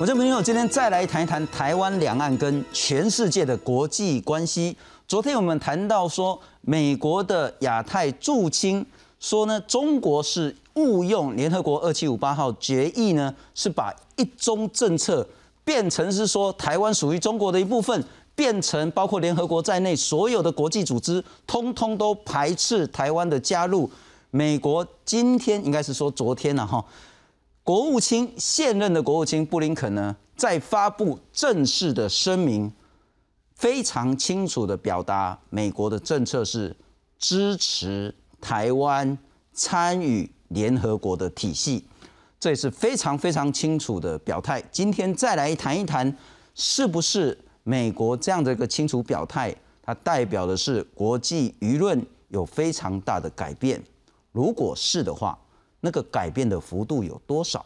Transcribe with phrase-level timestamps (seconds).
[0.00, 4.76] 我这朋友今天再来谈一谈台湾两岸跟全世界的国际关系。
[5.08, 8.86] 昨天我们谈到说，美国的亚太驻青
[9.18, 15.26] 说呢，中国是误用联合国二七五八号决议呢，是把一中政策
[15.64, 18.04] 变成是说台湾属于中国的一部分，
[18.36, 23.90] 变成包括联合国在内所有的国际组织，通通都排斥台湾的加入。
[24.30, 26.84] 美国今天应该是说昨天了哈。
[27.68, 32.72] 国务卿现任的国务卿布林肯呢，在发布正式的声明，
[33.56, 36.74] 非常清楚的表达美国的政策是
[37.18, 39.18] 支持台湾
[39.52, 41.84] 参与联合国的体系，
[42.40, 44.64] 这也是非常非常清楚的表态。
[44.72, 46.16] 今天再来谈一谈，
[46.54, 53.84] 是不是美国这样的一个清楚表态，它代表的是国际舆论有非常大的改变？
[54.32, 55.38] 如果是的话。
[55.80, 57.64] 那个改变的幅度有多少？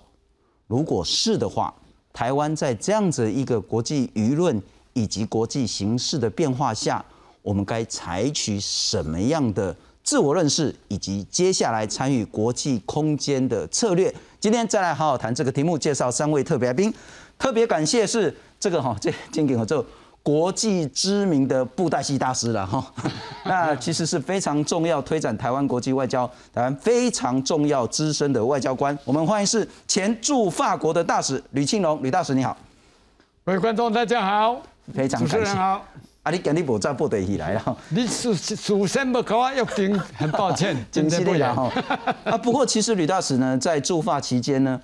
[0.67, 1.75] 如果是的话，
[2.13, 4.61] 台湾在这样子一个国际舆论
[4.93, 7.05] 以及国际形势的变化下，
[7.43, 14.15] 我们该采取什么样的自我认识，以及接下来参与国际空间的策略？
[14.41, 16.93] 今天再来好好谈这个题目，介绍三位特别来宾。
[17.39, 19.85] 特别感谢是这个哈，这今天合作。
[20.23, 22.85] 国际知名的布袋戏大师了哈，
[23.45, 28.97] 那其实是非常重要推展台湾国际外交，台湾非常重要资深的外交官。
[29.05, 32.57] 我们欢迎是前驻法国的大使吕庆龙，吕大使你好。
[33.45, 34.63] 各位观众大家好，
[34.95, 35.37] 非常感谢。
[35.39, 35.85] 主持人好。
[36.23, 37.77] 啊，你今日无在部队起来了。
[37.89, 41.69] 你首首先不跟我约定，很抱歉， 今天不了哈。
[42.23, 44.81] 啊，不过其实吕大使呢，在驻法期间呢。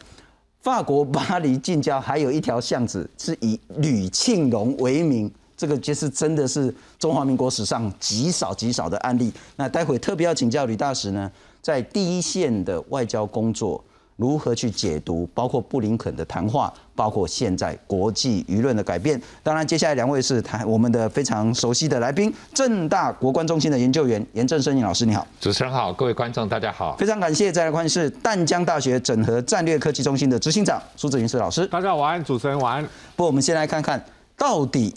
[0.60, 9.32] 法国巴黎近郊还有一条巷子是以吕庆龙为名，这个就是真的是中华民国史上极少极少的案例。
[9.56, 11.30] 那待会特别要请教吕大使呢，
[11.62, 13.82] 在第一线的外交工作。
[14.18, 19.20] 如何去解读包括布林肯的谈话，包括现在国际舆论的改变？
[19.44, 25.24] 当然，接下来两位是台我们的非常熟悉的来宾，正大国关中心的研究员严正生老师，你好。
[25.40, 26.96] 主持人好，各位观众大家好。
[26.96, 31.64] 非常感谢，再来欢迎是淡江大学整合战略科技中心的执行长苏子云师老师。
[31.68, 32.88] 大家晚安，主持人晚安。
[33.14, 34.04] 不，我们先来看看
[34.36, 34.92] 到底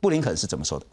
[0.00, 0.84] 布林肯是怎么说的。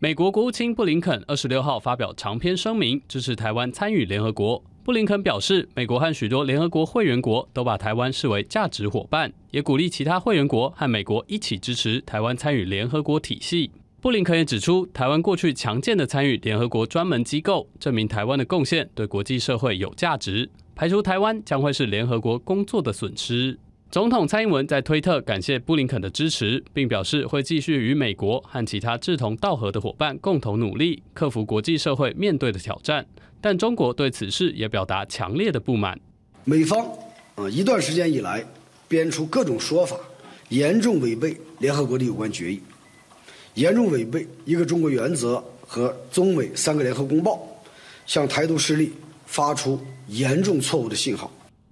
[0.00, 4.60] 美国国务卿布林肯二十六号发表长篇声明，支持台湾参与联合国。
[4.84, 13.70] 布林肯表示，美国和许多联合国会员国都把台湾视为价值伙伴，也鼓励其他会员国和美国一起支持台湾参与联合国体系。
[14.00, 23.56] 布林肯也指出，台湾过去强健的参与联合国专门机构，证明台湾的贡献对国际社会有价值，排除台湾将会是联合国工作的损失。
[23.88, 33.06] 总统蔡英文在推特感谢布林肯的支持，并表示会继续与美国和其他志同道合的伙伴共同努力，克服国际社会面对的挑战。
[33.42, 36.00] 但中国对此事也表达强烈的不满。
[36.44, 36.86] 美方
[37.34, 38.42] 啊，一段时间以来
[38.88, 39.96] 编出各种说法，
[40.48, 42.60] 严重违背联合国的有关决议，
[43.54, 47.38] 严重违背一个中国原则和中美三个联合公报，
[48.06, 48.92] 向台独势力
[49.26, 51.30] 发出严重错误的信号。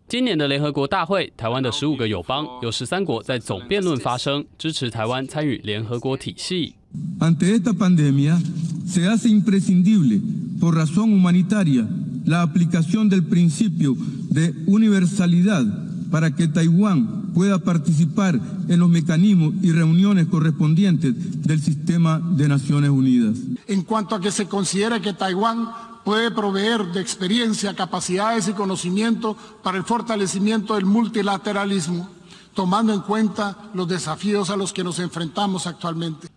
[0.08, 6.74] 今年的联合国大会，台湾的十五个友邦有十三国在总辩论发声，支持台湾参与联合国体系。
[7.20, 8.40] Ante esta pandemia
[8.84, 10.20] se hace imprescindible
[10.60, 11.88] por razón humanitaria
[12.24, 13.96] la aplicación del principio
[14.28, 15.64] de universalidad
[16.10, 18.38] para que Taiwán pueda participar
[18.68, 23.36] en los mecanismos y reuniones correspondientes del sistema de Naciones Unidas.
[23.66, 25.68] En cuanto a que se considere que Taiwán
[26.04, 32.08] puede proveer de experiencia, capacidades y conocimiento para el fortalecimiento del multilateralismo,
[32.54, 36.29] tomando en cuenta los desafíos a los que nos enfrentamos actualmente.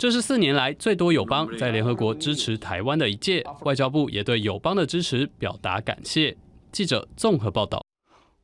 [0.00, 6.34] 这是四年来最多友邦在联合国支持台湾的一届，外交部也对友邦的支持表达感谢。
[6.72, 7.84] 记者综合报道。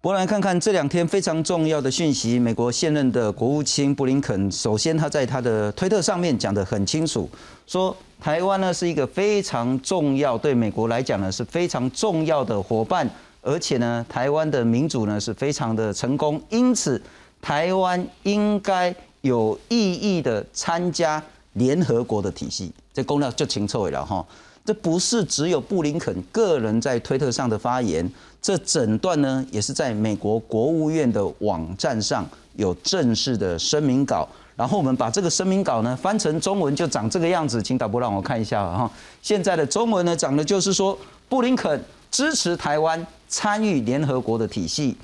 [0.02, 2.38] 我来看看这两天非常重要的讯息。
[2.38, 7.26] 美国现任的国务卿布林肯，首先他在他的推特上面讲得很清楚，
[7.66, 13.08] 说台湾呢是一个非常重要，对美国来讲呢是非常重要的伙伴，
[13.40, 17.00] 而且呢台湾的民主呢是非常的成功，因此
[17.40, 21.24] 台湾应该有意义的参加。
[21.56, 24.24] 联合国的体系，这公料就清楚了哈。
[24.64, 28.10] 这不是只有布林肯个人在推特上的发言，
[28.42, 34.28] 这整段呢也是在美国国务院的网站上有正式的声明稿。
[34.56, 37.62] 然后我们把这个声明稿呢翻成中文，就长这个样子。
[37.62, 38.90] 请导播让我看一下哈。
[39.22, 40.98] 现在的中文呢，长的就是说，
[41.28, 44.96] 布林肯支持台湾参与联合国的体系。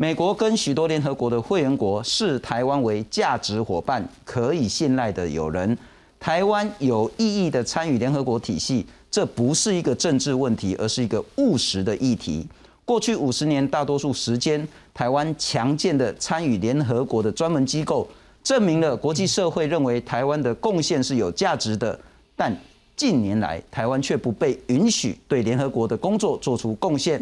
[0.00, 5.76] 美国跟许多联合国的会员国视台湾为价值伙伴、可以信赖的友人。
[6.20, 12.46] 台湾有意义的参与联合国体系，这不是一个政治问题，而是一个务实的议题。
[12.84, 14.64] 过去五十年大多数时间，
[14.94, 18.08] 台湾强健的参与联合国的专门机构，
[18.44, 21.98] 证明了国际社会认为台湾的贡献是有价值的。
[22.36, 22.56] 但
[22.94, 27.20] 近年来，台湾却不被允许对联合国的工作做出贡献，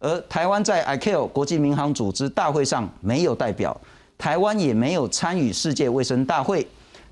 [0.00, 3.78] 而台湾在 ICAO 国际民航组织大会上没有代表，
[4.16, 6.66] 台湾也没有参与世界卫生大会。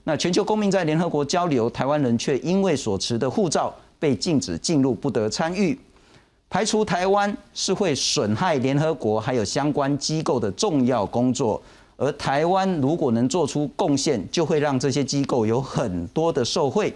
[0.05, 5.77] 那全球公民在联合国交流，台湾人却因为所持的护照被禁止进入，不得参与。
[6.49, 11.61] 排除台湾是会损害联合国还有相关机构的重要工作，
[11.97, 16.95] 而台湾如果能做出贡献，就会让这些机构有很多的受惠。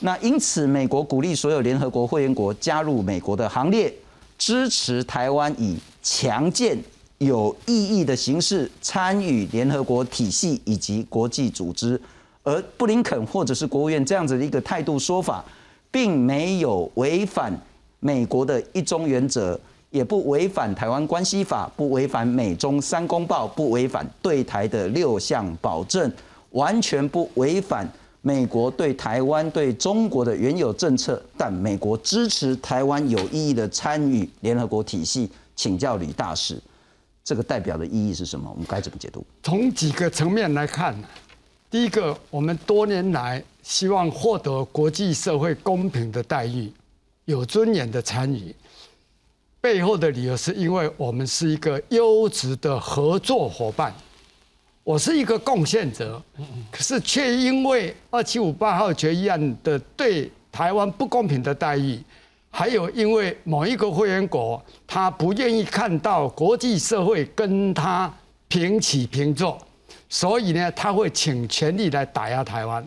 [0.00, 3.90] 那因此，美国鼓励所有联合国会员国加入美国的行列，
[4.38, 6.78] 支持台湾以强健、
[7.18, 12.00] 有意义的形式参与联合国体系以及国际组织。
[12.42, 15.42] 而布林肯或者是国务院这样子的一个态度说法，
[15.90, 17.50] 并没有违反
[18.00, 19.58] 美国的一中原则，
[19.88, 26.12] 也不违反台湾关系法，不违反美中三公报，不违反对台的六项保证，
[26.50, 27.90] 完全不违反
[28.26, 31.22] 美国对台湾对中国的原有政策。
[31.36, 36.58] 但美国支持台湾有意义的参与联合国体系，请教李大使，
[37.22, 38.50] 这个代表的意义是什么？
[38.50, 39.22] 我们该怎么解读？
[39.42, 40.96] 从几个层面来看。
[41.70, 46.72] 第一个，我们多年来希望获得国际社会公平的待遇、
[47.26, 48.54] 有尊严的参与，
[49.60, 53.92] 背后的理由是因为我们是一个优质的合作伙伴。
[54.84, 56.22] 我是一个贡献者，
[56.70, 61.98] 可是却因为二七五八号决议案的对台湾不公平的待遇，
[62.50, 68.12] 还有因为某一个会员国他不愿意看到国际社会跟他
[68.46, 69.58] 平起平坐。
[70.10, 72.86] 所以呢，他会请全力来打压台湾。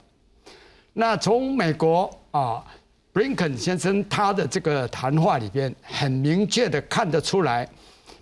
[0.93, 2.63] 那从美国啊，
[3.11, 7.67] 布林肯先生他的这个谈话里边，很明确的看得出来，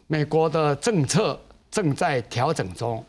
[0.08, 1.38] 美国的政策
[1.70, 3.04] 正在调整中。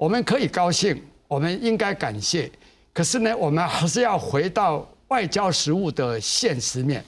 [0.00, 0.98] 我们可以高兴，
[1.28, 2.50] 我们应该感谢。
[2.90, 7.04] 可是呢，我们还是要回到外交实务的现实面。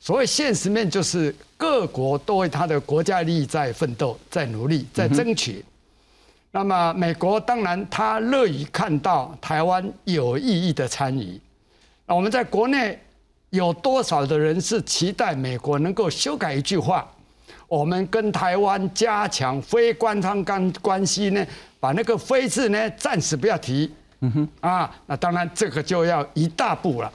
[0.00, 5.64] 所谓现实面，就是各国都为他的国家利益在奋斗、在努力、在争取。
[6.50, 11.40] 那么，美国当然他乐于看到台湾有意义的参与。
[12.04, 12.98] 那我们在国内
[13.50, 17.08] 有多少的人是期待美国能够修改一句话？
[17.68, 21.46] 我们跟台湾加强非官方关关系呢？
[21.78, 23.88] 把那个“非”字呢暂时不要提。
[24.20, 24.48] 嗯哼。
[24.60, 27.12] 啊，那当然这个就要一大步了。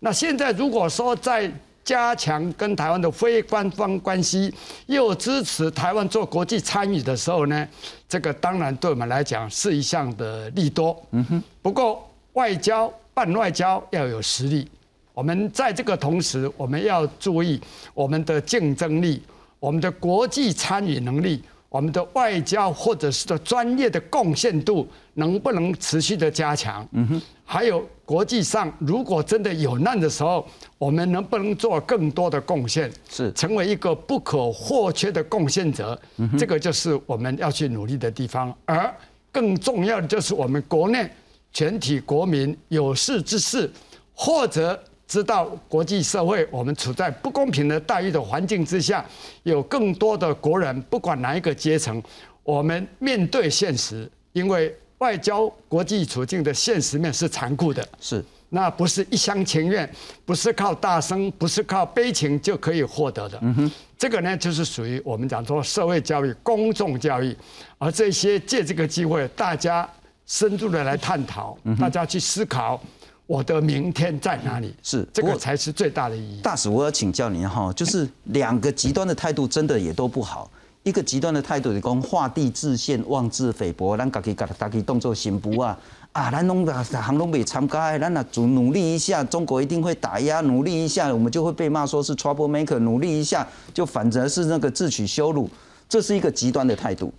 [0.00, 1.50] 那现在如果说在
[1.82, 4.52] 加强跟台湾的非官方关系，
[4.86, 7.66] 又支持台湾做国际参与的时候呢，
[8.06, 10.94] 这个当然对我们来讲是一项的利多。
[11.12, 11.42] 嗯哼。
[11.62, 14.68] 不过外交办外交要有实力，
[15.14, 17.58] 我们在这个同时，我们要注意
[17.94, 19.22] 我们的竞争力、
[19.60, 26.86] 我们的国际参与能力、我们的外交或者是的专业的贡献度能不能持续的加强。
[26.92, 27.22] 嗯哼。
[27.44, 30.46] 还有国际上，如果真的有难的时候，
[30.76, 32.90] 我们能不能做更多的贡献？
[33.08, 35.98] 是成为一个不可或缺的贡献者，
[36.38, 38.54] 这个就是我们要去努力的地方。
[38.66, 38.94] 而
[39.32, 41.10] 更重要的就是我们国内
[41.50, 43.70] 全体国民有事之事，
[44.14, 49.04] 或者知道国际社会我们处在不公平的待遇的环境之下，
[49.42, 52.00] 有更多的国人，不管哪一个阶层，
[52.44, 54.72] 我们面对现实，因为。
[54.98, 59.88] 外交国际处境的现实面是残酷的，是那不是一厢情愿，
[60.24, 63.38] 不是靠大声，不是靠悲情就可以获得的。
[63.42, 67.32] 嗯哼，这个呢就是属于我们讲说社会教育、公众教育，
[67.78, 69.88] 而这些借这个机会，大家
[70.26, 72.82] 深入的来探讨，大家去思考
[73.28, 76.40] 我的明天在哪里，是这个才是最大的意义。
[76.40, 80.50] 大使，我要请教您哈，就是两个极端的态度，真的也都不好。
[80.82, 85.78] 一个极端的态度是讲画地自限、妄自菲薄，咱家己家家己动作行不啊？
[86.12, 95.50] 啊，咱拢的行拢未参加，咱啊主努力一下，中国一定会打压，努力一下，我们就会被骂说是 trouble maker，努力一下就反而是那个自取羞辱，
[95.86, 97.12] 这是一个极端的态度。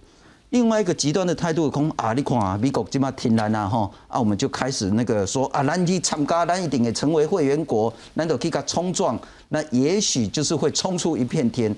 [0.50, 11.76] 另外一个极端的态度讲啊，你看啊，美国这么听咱啊吼，啊我们就开始那个说啊，咱去参加，咱一定也成为会员国，咱都可以冲撞，那也许就是会冲出一片天。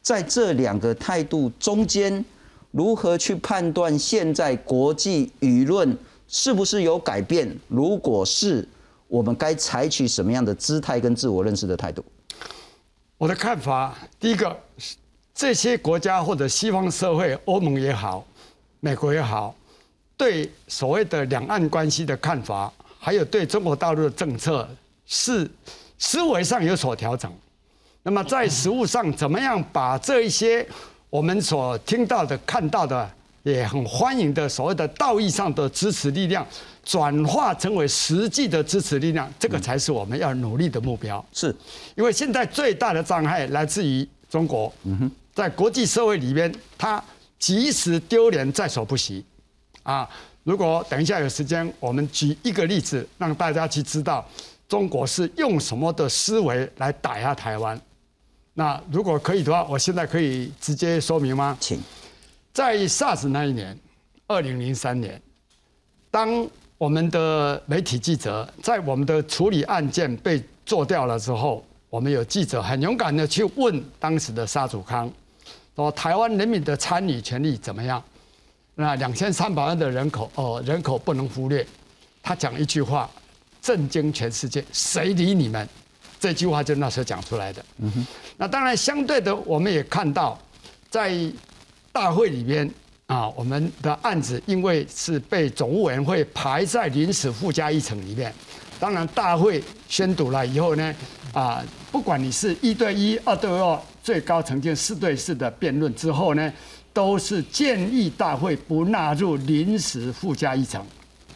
[0.00, 2.24] 在这两个态度中间，
[2.70, 5.96] 如何去判断现在国际舆论
[6.28, 7.52] 是不是有改变？
[7.66, 8.66] 如果是，
[9.08, 12.04] 我们该采取什么样的姿态跟自我认识的态度？
[13.18, 14.56] 我的看法，第一个，
[15.34, 18.24] 这些国家或者西方社会，欧盟也好，
[18.80, 19.54] 美国也好，
[20.16, 24.68] 对所谓的两岸关系的看法，还有对中国大陆的政策，
[25.06, 25.50] 是
[25.98, 27.32] 思维上有所调整。
[28.02, 30.66] 那么在实务上，怎么样把这一些
[31.08, 33.08] 我们所听到的、看到的，
[33.42, 36.46] 也很欢迎的所谓的道义上的支持力量，
[36.84, 41.24] 转化成为实际的支持力量，这个才是我们要努力的目标。
[41.32, 41.54] 是，
[41.94, 44.72] 因为现在最大的障碍来自于中国，
[45.34, 47.04] 在国际社会里面，他
[47.38, 49.22] 即使丢脸在所不惜。
[49.82, 50.08] 啊，
[50.42, 54.26] 如果等一下有时间，我们举一个例子，让大家去知道
[54.66, 57.78] 中国是用什么的思维来打压台湾。
[58.54, 61.54] 那如果可以的话，我现在可以直接说明吗？
[61.60, 61.78] 请。
[62.54, 63.78] 在 SARS 那一年，
[64.26, 65.20] 二零零三年，
[66.10, 66.48] 当
[66.78, 71.62] 我们的媒体记者在我们的处理案件被做掉了之后，
[71.92, 75.12] 我们有记者很勇敢的去问当时的沙祖康，
[75.76, 78.02] 说台湾人民的参与权利怎么样？
[78.74, 81.66] 那两千三百万的人口哦，人口不能忽略。
[82.22, 83.10] 他讲一句话，
[83.60, 85.68] 震惊全世界，谁理你们？
[86.18, 87.62] 这句话就那时候讲出来的。
[87.76, 88.06] 嗯哼。
[88.38, 90.38] 那当然，相对的，我们也看到，
[90.88, 91.14] 在
[91.92, 92.72] 大会里边
[93.04, 98.32] 啊，我们的案子因为是被总务委员会排在临时附加议程里面。
[98.80, 100.94] 当然，大会宣读了以后呢，
[101.34, 106.50] 啊，不管你是一对一、二对二，最高呈现四对四的辩论之后呢，
[106.90, 110.82] 都是建议大会不纳入临时附加议程，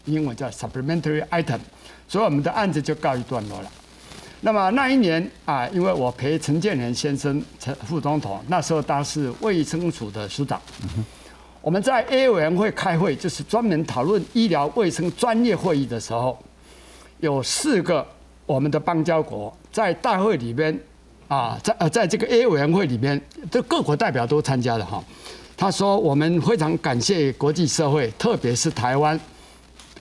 [0.06, 1.60] 英文叫 supplementary item，
[2.08, 3.70] 所以我们的案子就告一段落了。
[4.40, 10.58] 那么那一年啊，因为我陪陈建仁先生、陈副总统，那时候他是卫生署的署长，
[11.60, 16.38] 我们在 A 委员会开会，就是专门讨论医疗卫生专业会议的时候，
[17.20, 18.06] 有四个
[18.46, 20.74] 我们的邦交国在大会里边
[21.28, 25.04] 啊，在呃在这个 A 委员会里边，这各国代表都参加了哈。
[25.54, 29.20] 他说我们非常感谢国际社会，特别是台湾，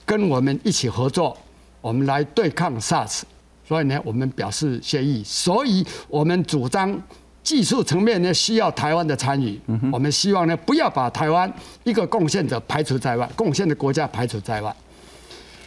[0.06, 1.36] 跟我们一起合作，
[1.82, 3.20] 我们来对抗 SARS。
[3.68, 5.22] 所以呢，我们表示谢意。
[5.22, 6.98] 所以我们主张
[7.42, 9.60] 技术层面呢需要台湾的参与。
[9.92, 11.52] 我们希望呢不要把台湾
[11.84, 14.74] 一个贡献者排除在外，贡献的国家排除在外。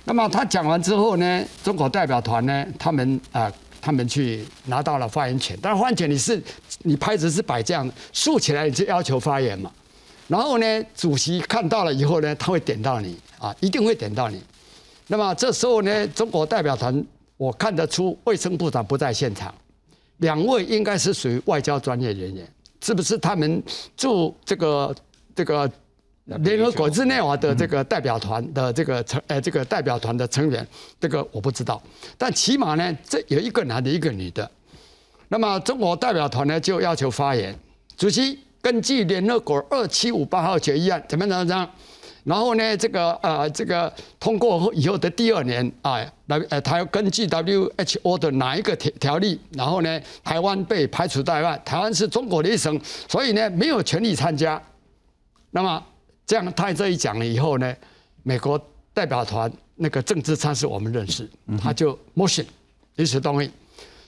[0.05, 3.51] 那么他讲完之后呢，中国代表团呢，他们啊，
[3.81, 5.57] 他们去拿到了发言权。
[5.61, 6.41] 但发言权你是
[6.83, 9.71] 你拍子是摆这样竖起来，你就要求发言嘛。
[10.27, 14.41] 然后呢，主席看到了以后呢，他会点到你啊，一定会点到你。
[15.07, 17.05] 那么这时候呢，中国代表团。
[17.39, 19.55] 我看得出卫生部长不在现场，
[20.17, 22.45] 两位应该是属于外交专业人员，
[22.81, 23.63] 是不是他们
[23.95, 24.93] 驻这个
[25.33, 25.71] 这个
[26.37, 30.65] 联合国日内瓦的这个代表团的这个成呃这个代表团的成员？
[30.99, 31.81] 这个我不知道，
[32.17, 34.49] 但起码呢，这有一个男的，一个女的。
[35.27, 37.55] 那么中国代表团呢就要求发言，
[37.97, 41.69] 主席根据联合国二七五八号决议案，怎么怎么样？
[42.25, 54.61] 然后呢，这个呃，这个通过以后的第二年啊，来呃，他要根据 WHO 的哪一个条条例，然后呢，台湾被排除在外，台湾是中国的一省，所以呢，没有权利参加。
[55.51, 55.83] 那么
[56.29, 57.75] 这样他这一讲了以后呢，
[58.21, 61.27] 美国代表团那个政治参事我们认识，
[61.59, 62.45] 他就 motion
[62.97, 63.49] 临时动议，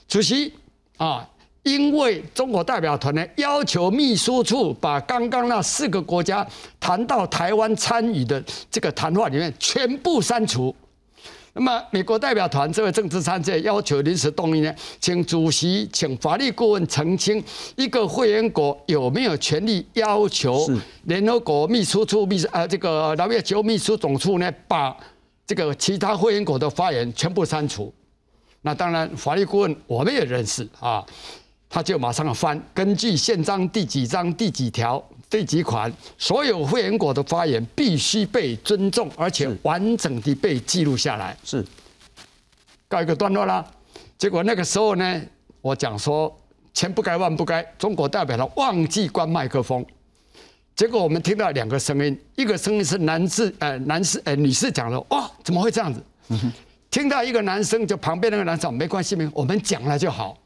[0.06, 0.54] 主席
[0.98, 1.28] 啊。
[1.64, 6.46] 因为中国代表团呢要求秘书处把刚刚那四个国家
[6.78, 10.74] 谈到台湾参与的这个谈话里面全部删除。
[11.54, 17.42] 那么美国代表团这位政治参事要求临时动议呢，请主席请法律顾问澄清
[17.76, 20.66] 一个会员国有没有权利要求
[21.04, 24.96] 联合国秘书处秘呃这个 WHO 秘书总处呢把
[25.46, 27.92] 这个其他会员国的发言全部删除。
[28.62, 31.04] 那当然法律顾问我们也认识啊。
[31.74, 35.02] 他就马上翻，根据宪章第几章第几条
[35.32, 41.34] 第几款，所有会员国的发言必须被尊重，而且完整的被记录下来。
[41.42, 41.64] 是，
[42.86, 43.64] 告一个段落啦。
[44.18, 45.22] 结果那个时候呢，
[45.62, 46.30] 我讲说
[46.74, 49.82] 千不该万不该，中国代表了忘记关麦克风。
[50.76, 56.04] 结果我们听到两个声音，一个声音是男士呃男士呃女士讲的，哇怎么会这样子？
[56.90, 60.36] 听到一个男生就旁边那个男生没关系没，我们讲了就好。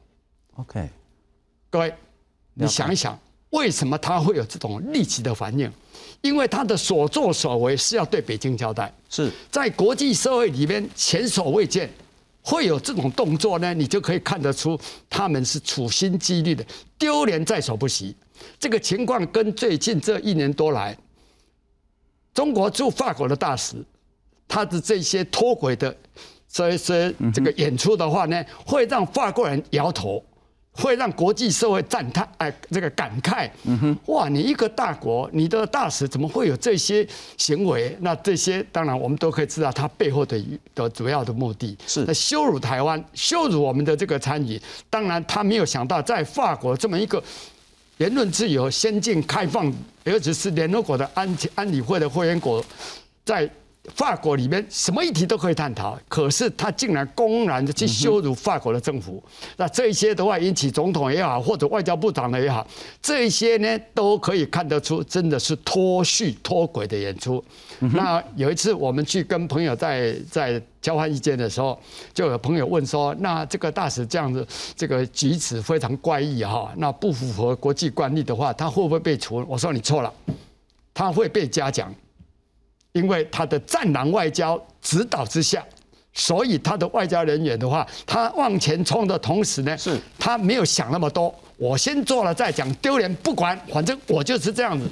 [0.54, 0.88] OK。
[1.70, 1.92] 各位，
[2.54, 3.18] 你想一想，
[3.56, 5.70] 为什么他会有这种立即的反应？
[6.20, 11.88] 因为他的所作所为是要对北京交代，是在国际社会里面前所未见
[12.42, 13.72] 会有这种动作呢？
[13.72, 16.64] 你就可以看得出他们是处心积虑的，
[16.98, 18.14] 丢脸在所不惜。
[18.58, 20.96] 这个情况跟最近这一年多来，
[22.34, 23.76] 中国驻法国的大使
[24.46, 25.96] 他的这些脱轨的
[26.46, 30.22] 这些这个演出的话呢，会让法国人摇头。
[30.76, 37.06] 会让国际社会赞叹，哎，这个感慨，嗯哼，哇，你一个大国，你的大使怎么会有这些
[37.38, 37.96] 行为？
[38.00, 40.38] 那这些当然我们都可以知道，他背后的
[40.74, 44.60] 的主要的目的是那羞辱台湾，羞辱我们的这个参与。
[44.90, 47.22] 当然，他没有想到在法国这么一个
[47.96, 49.72] 言论自由、先进、开放，
[50.04, 52.64] 尤其是联合国的安安理会的会员国，
[53.24, 53.50] 在。
[53.94, 59.22] 法国里面什么议题都可以探讨，可是他竟然公然的去羞辱法国的政府，
[59.56, 62.66] 那这些的话引起总统也好，或者外交部长的也好，
[63.00, 67.42] 这些呢都可以看得出真的是脱序脱轨的演出。
[67.78, 71.78] 那有一次我们去跟朋友在在交换意见的时候，
[72.14, 80.12] 就有朋友问说：“那这个大使这样子这个举止非常怪异哈，那不符合国际惯例的话，他会不会被除？”我说：“你错了，
[80.94, 81.94] 他会被嘉奖。”
[82.96, 85.62] 因为他的战狼外交指导之下，
[86.14, 94.86] 所以他的外交人员的话，他往前冲的同时呢，是他没有想那么多，我先做了再讲，丢脸不管，反正我就是这样子。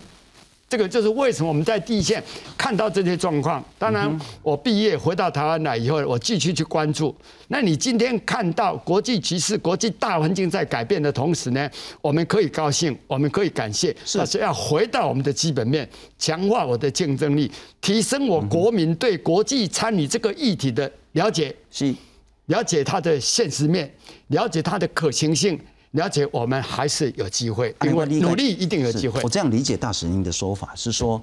[0.74, 2.20] 这个就是为什么我们在地线
[2.58, 3.64] 看到这些状况。
[3.78, 7.14] 当然，我毕业回到台湾来以后，我继续去关注。
[7.46, 15.88] 那你今天看到国际局势、国际大环境在改变的同时呢，我们可以高兴，我们可以感谢，但是要回到我们的基本面，
[16.18, 17.48] 强化我的竞争力，
[17.80, 21.94] 提升我国民对国际参与这个议题的了解，是
[22.46, 23.88] 了解它的现实面，
[24.26, 25.56] 了解它的可行性。
[25.94, 29.20] 了解，我们还是有机会，因为努力一定有机会。
[29.22, 31.22] 我这样理解大使您的说法是说，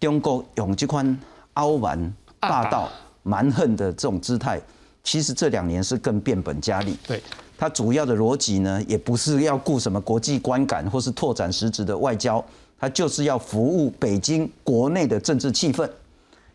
[0.00, 1.16] 中国用这款
[1.54, 2.90] 傲慢、霸道、
[3.22, 4.60] 蛮横的这种姿态，
[5.04, 6.96] 其实这两年是更变本加厉。
[7.06, 7.22] 对，
[7.56, 12.44] 它主要的逻辑呢，也不是要顾什么国际观感，或是拓展实质的外交，
[12.80, 15.88] 它就是要服务北京国内的政治气氛。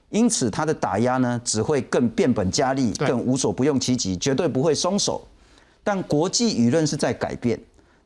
[0.10, 5.26] 因此，它的打压呢，只会更变本加厉，更无所不用其极，绝对不会松手。
[5.86, 7.58] 但国际舆论是在改变，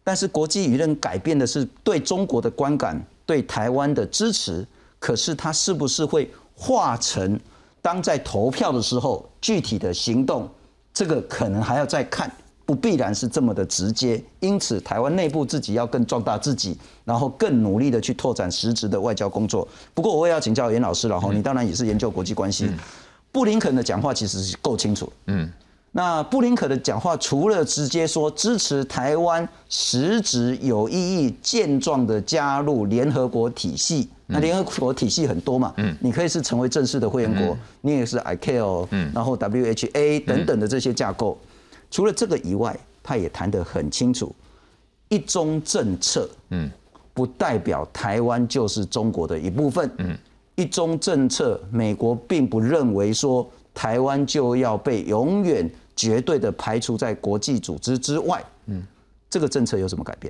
[0.03, 4.67] 但是国际舆论改变的是对中国的观感、对台湾的支持，
[4.99, 7.39] 可是它是不是会化成
[7.81, 10.47] 当在投票的时候具体的行动？
[10.93, 12.29] 这个可能还要再看，
[12.65, 14.21] 不必然是这么的直接。
[14.41, 19.65] 因此，台湾内部自己要更壮大自己，然后更努力的去拓展实质的外交工作。
[19.93, 22.69] 不过，我也要请教严老师了哈，你当然也是研究国际关系，
[23.31, 25.49] 布林肯的讲话其实是够清楚，嗯。
[25.91, 41.35] 那布林肯的讲话，除了直接说支持台湾实质有意义、健壮的加入联合国体系，那联合国体系很多嘛，嗯，你可以是成为正式的会员国，你也是 ICAO，嗯，然后 WHA 等等的这些架构。
[41.89, 44.33] 除了这个以外，他也谈得很清楚，
[45.07, 46.69] 一中政策，嗯，
[47.15, 50.15] 不代表台湾就是中国的一部分，嗯，
[50.53, 53.49] 一中政策，美国并不认为说。
[53.79, 55.65] 台湾就要被永远
[55.95, 58.43] 绝对的排除在国际组织之外。
[58.65, 58.85] 嗯，
[59.29, 60.29] 这个政策有什么改变？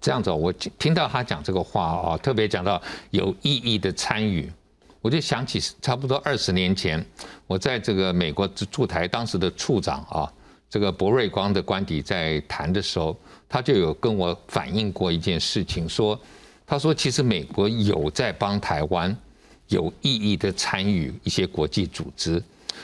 [0.00, 4.50] 这样子，我听到他讲这个话啊，特别讲到有意义的参与，
[5.00, 7.06] 我就想起差不多二十年前，
[7.46, 10.28] 我在这个美国驻台当时的处长啊，
[10.68, 13.16] 这个博瑞光的官邸在谈的时候，
[13.48, 16.18] 他就有跟我反映过一件事情，说
[16.66, 19.16] 他说其实美国有在帮台湾。
[19.70, 22.40] 有意义的参与一些国际组织，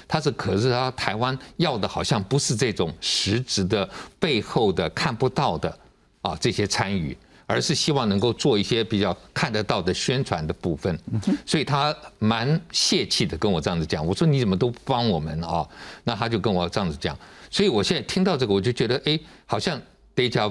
[0.09, 5.79] 他是可是他台湾要的好像不是这种实质的背后的看不到的
[6.22, 10.96] 啊这些参与，而是希望能够做一些比较看得到的宣传的部分，
[11.44, 15.66] 所以他蛮泄气的跟我这样子讲，我说你怎么都不帮我们啊？
[16.05, 17.18] 那他就跟我这样子讲，
[17.51, 19.81] 所以我现在听到这个我就觉得哎，好像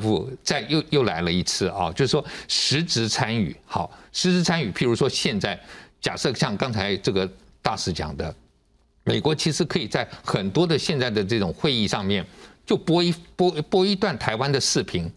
[0.01, 5.57] 部再又又来了一次啊，就是说实质参与好，实质参与，譬如说现在。
[6.05, 7.27] 假设像刚才这个
[7.63, 8.31] 大使讲的，
[9.05, 12.23] 美国其实可以在很多的现在的这种会议上面，
[12.63, 15.11] 就播一播播一段台湾的视频，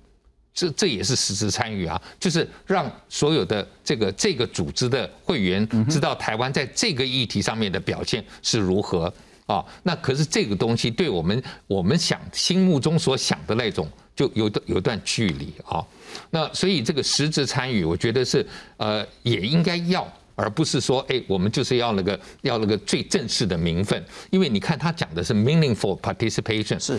[0.54, 9.12] 这这也是实质参与啊，就是让所有的这个这个组织的会员知道台湾在这个议题上面的表现是如何
[9.44, 9.62] 啊。
[9.82, 15.84] 那可是这个东西对我们我们想心目中所想的那种，就有有段距离啊。
[16.30, 18.46] 那所以这个实质参与，我觉得是
[18.78, 20.10] 呃也应该要。
[20.40, 26.96] 而不是说，哎，我们就是要那个要那个最正式的名分，因为你看他讲的是 meaningful participation，是。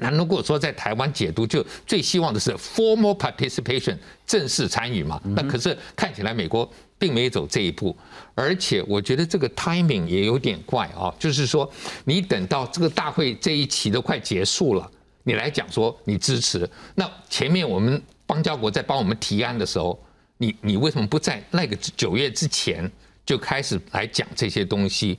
[0.00, 5.18] 那如果说在台湾解读，就最希望的是 formal participation，正式参与嘛。
[5.24, 7.96] 那可是看起来美国并没有走这一步，
[8.34, 11.68] 而且我觉得这个 timing 也有点怪啊，就是说
[12.04, 14.90] 你等到这个大会这一期都快结束了，
[15.22, 19.98] 你来讲说你支持，那前面我们邦交国在帮我们提案的时候。
[20.38, 22.90] 你你为什么不在那个九月之前
[23.26, 25.18] 就开始来讲这些东西？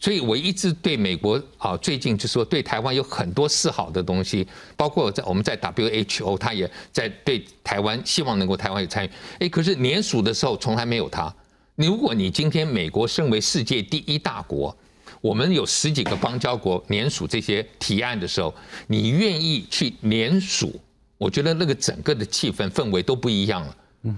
[0.00, 9.10] 所以我一直对美国啊，最近就说对台湾有很多示好的东西，包括在我们在 WHO，他也在对台湾希望能够台湾有参与。
[9.40, 11.34] 哎，可是联署的时候从来没有他。
[11.76, 14.76] 如果你今天美国身为世界第一大国，
[15.20, 18.54] 我们有十几个邦交国联署这些提案的时候，
[18.88, 20.80] 你愿意去联署？
[21.16, 23.76] 我觉得那个整个的气氛氛围都不一样了。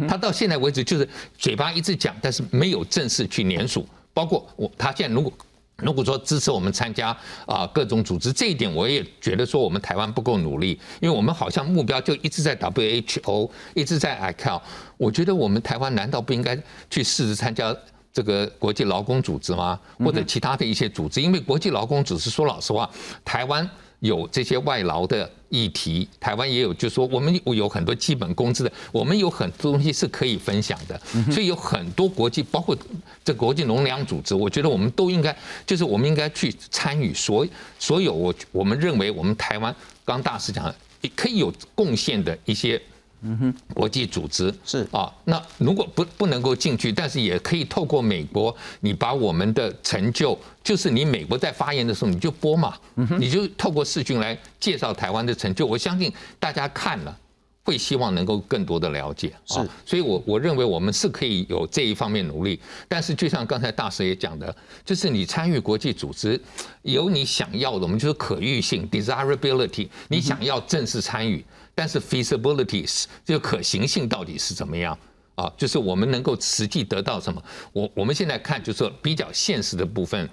[0.08, 3.86] 他到现在为止就是嘴巴一直讲，但是没有正式去联署。
[4.12, 5.32] 包括我，他现在如果
[5.76, 7.16] 如果说支持我们参加
[7.46, 14.60] 啊各种组织，这一点我也觉得说我们台湾不够努力，因为我们好像目标就一直在 WHO，一直在 ICAO。
[14.98, 17.74] 我觉得我们台湾难道不应该去试着参加
[18.12, 19.80] 这个国际劳工组织吗？
[19.98, 21.22] 或者其他的一些组织？
[21.22, 22.90] 因为国际劳工组织说老实话，
[23.24, 23.68] 台湾。
[24.00, 32.76] 有这些外劳的议题，台湾也有，就是说我们有很多基本工资的，我们有很多东西是可以分享的，所以有很多国际，包括
[33.24, 35.34] 这国际农粮组织，我觉得我们都应该，
[35.66, 37.46] 就是我们应该去参与所
[37.78, 40.74] 所有我我们认为我们台湾刚大使讲
[41.14, 42.80] 可以有贡献的一些。
[43.22, 52.74] 嗯哼，国际组织是啊，那如果不不能够进去，但是也可以透过美国，你把我们的成就，就是你美国在发言的时候你就播嘛，
[53.18, 57.14] 你就透过视讯来介绍台湾的成就，我相信大家看了
[57.62, 59.32] 会希望能够更多的了解。
[59.44, 66.40] 是，所以我我认为我们是可以有这一方面努力，但是就像刚才大师也讲的，就是你参与国际组织，
[66.82, 71.44] 有你想要的，我们就是可遇性 （desirability），你想要正式参与。
[71.74, 74.96] 但是 feasibility 这个可行性到底是怎么样
[75.34, 75.50] 啊？
[75.56, 77.42] 就是我们能够实际得到什么？
[77.72, 80.28] 我我们现在看，就是说比较现实的部分，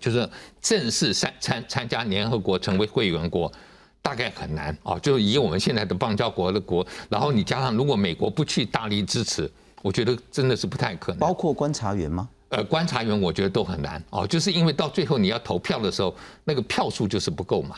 [0.00, 0.28] 就是
[0.60, 3.50] 正式参参参加联合国成为会员国，
[4.00, 4.98] 大概很难啊。
[4.98, 9.50] 就以我们现在的邦交国的国，然后你加上如果美国不去大力支持，
[9.82, 11.18] 我觉得真的是不太可能。
[11.18, 12.28] 包括观察员吗？
[12.48, 17.76] 呃，观察员我觉得都很难哦，就是因为到最后你要投票的时候，那个票数就是不够嘛。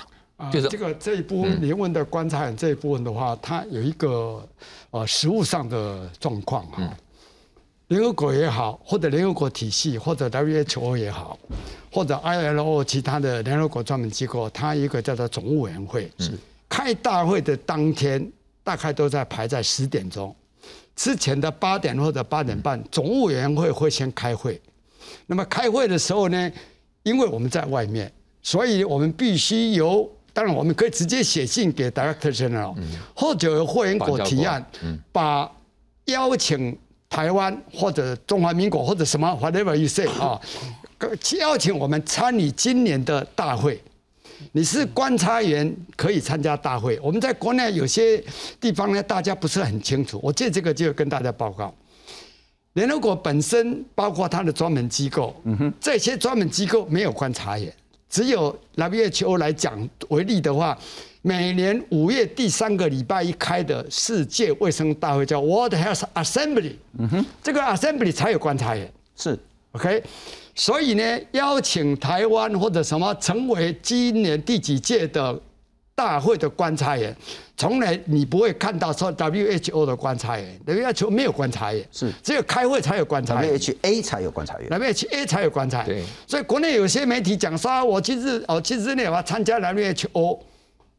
[0.53, 4.47] 就是这个这一部分，您问的观察员这一部分的话，它有一个
[4.91, 6.97] 呃实物上的状况哈。
[7.89, 11.39] 联合国也好，或者联合国体系，或者 WHO 也好，
[11.93, 16.11] 或者 ILO 其他的联合国专门机构，它一个叫做总务委员会。
[16.19, 16.33] 是
[16.69, 18.33] 开大会的当天，
[18.65, 20.35] 大概都在排在十点钟
[20.97, 24.61] 之前的八点或者八点半，总务委员会会先开会。
[25.27, 26.51] 那么开会的时候呢，
[27.03, 28.11] 因为我们在外面，
[28.43, 32.75] 所以我们必须由当然，我们可以直接写信给 Director General，
[33.15, 34.63] 或者由会员国提案，
[35.13, 35.51] 把
[36.07, 36.77] 邀请
[37.09, 40.39] 台湾或者中华民国或者什么 whatever you say 啊，
[41.39, 43.81] 邀请我们参与今年的大会。
[44.51, 46.99] 你是观察员，可以参加大会。
[47.01, 48.23] 我们在国内有些
[48.61, 50.19] 地方呢，大家不是很清楚。
[50.21, 51.73] 我借这个就跟大家报告，
[52.73, 55.35] 联合国本身包括它的专门机构，
[55.81, 57.73] 这些专门机构没有观察员。
[58.15, 60.79] 只有 WHO 来讲为例的话，
[61.23, 69.37] 每年五月第三个礼拜一开的世界卫生大会叫 World Health Assembly，嗯哼，这个 Assembly 才有观察员，是
[69.73, 70.01] OK，
[70.55, 75.41] 所以呢，邀请台湾或者什么成为今年第几届的。
[75.95, 77.17] 大会的观察员，
[77.57, 85.87] 从来你不会看到说 WHO 的观察员，WHO 没有观察员，是只有开会才有观察员，WHA 才有观察员，WHA 才有观察员。
[85.87, 90.39] 对，所以国内有些媒体讲说，我其实哦，其实呢，我参加 WHO，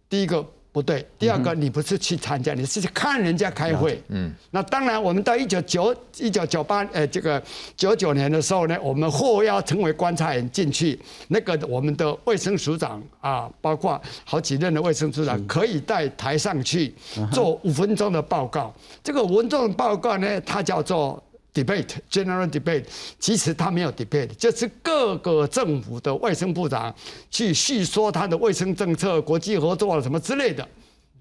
[0.09, 0.45] 第一个。
[0.75, 4.03] 不对，第二个你不是去参加，你是去看人家开会。
[4.09, 7.41] 嗯，那当然，我们到一九九一九九八，呃，这个
[7.77, 16.93] 九九年的时候呢，我们获邀成为观察员进去，那个我们的卫生署长啊，包括好几任的卫生署长，可以在台上去
[17.31, 18.73] 做五分钟的报告。
[19.01, 21.23] 这个五分钟的报告呢，它叫做。
[21.55, 22.83] Debate general debate，
[23.17, 26.93] 其实他没有 debate，就是各个政府的卫生部长
[27.31, 30.67] 去叙说他的卫生政策、国际合作什么之类的，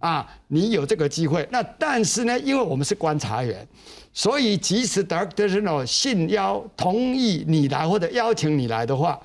[0.01, 1.49] 啊，你有这个机会。
[1.51, 3.66] 那但是呢，因为我们是观察员。
[4.16, 9.20] 所以，即使 Director General 信邀同意你来或者邀请你来的话，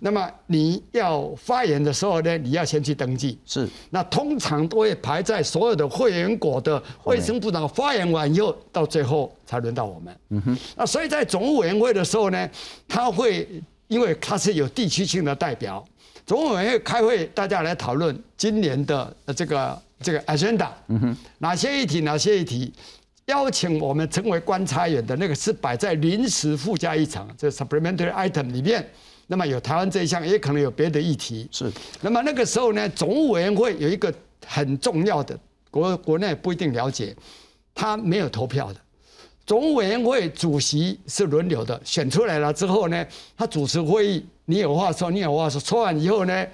[0.00, 3.38] 那么你要发言的时候呢，你要先去登记。
[3.46, 3.68] 是。
[3.90, 10.16] 那通常都会排在所有的会员国的卫生部长发言完以后，到最后才轮到我们。
[10.30, 10.58] 嗯哼。
[10.76, 12.50] 那所以在总务委员会的时候呢，
[12.88, 13.48] 他会
[13.86, 15.84] 因为他是有地区性的代表，
[16.26, 20.70] 总务委员会开会，大家来讨论今年的这个这个 agenda。
[20.88, 21.16] 嗯哼。
[21.38, 22.00] 哪些议题？
[22.00, 22.72] 哪些议题？
[23.32, 28.86] 邀请我们成为观察员的那个是摆在临时附加议程，这 supplementary item 里面。
[29.26, 31.48] 那么有台湾这一项，也可能有别的议题。
[31.50, 31.72] 是。
[32.02, 34.12] 那么那个时候呢，总务委员会有一个
[34.46, 35.38] 很重要的，
[35.70, 37.16] 国国内不一定了解，
[37.74, 38.78] 他没有投票的。
[39.46, 46.46] 总务委员会主席是轮流的，选出来了之后呢，他主持会议，你有话说，你有话说，说完以后呢，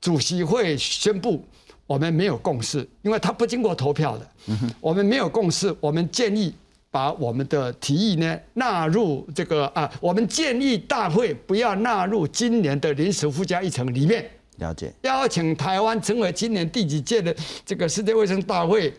[0.00, 1.44] 主席会宣布
[1.90, 4.24] 我们没有共识，因为他不经过投票的，
[4.80, 6.54] 我们没有共识，我们建议
[6.88, 14.24] 把我们的提议呢纳入这个啊，我们建议大会不要纳入今年的临时附加议程里面。
[14.58, 17.34] 了解，邀请台湾成为今年第几届的
[17.66, 18.94] 这个世界卫生大会，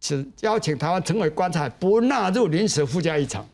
[0.00, 3.44] 是邀请台湾成为观察，不纳入临时附加议程。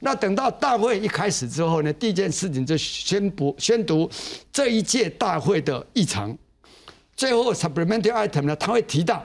[0.00, 4.10] 那等到大会一开始之后呢，第一件事情就宣布宣读
[4.50, 6.34] 这一届大会的议程，
[7.16, 9.24] 最后 supplementary item 呢，他会提到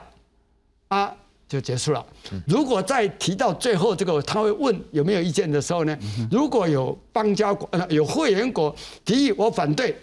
[0.88, 1.14] 啊，
[1.48, 2.04] 就结束了。
[2.46, 5.98] 如果再提到最后这个，他会问有没有意见的时候呢，
[6.30, 8.74] 如果有邦交国呃有会员国
[9.04, 9.96] 提议我反对，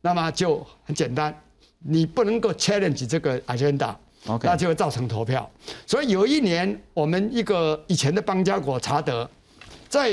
[0.00, 1.34] 那么就很简单，
[1.78, 3.94] 你不能够 challenge 这个 agenda。
[4.42, 5.48] 那就会造成投票。
[5.86, 9.26] 所以有一年，我们一个以前的邦交国查德，
[9.88, 10.12] 在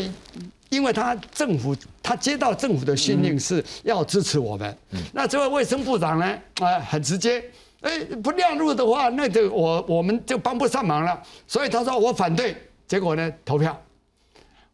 [0.69, 4.77] 因为他政府他接到政府的训令是要支持我们，
[5.11, 7.43] 那这位卫生部长呢，啊、很直接，
[7.81, 12.55] 哎，不亮入的话，那就我我们就帮不上忙了，所以他说我反对，
[12.87, 13.75] 结果呢投票，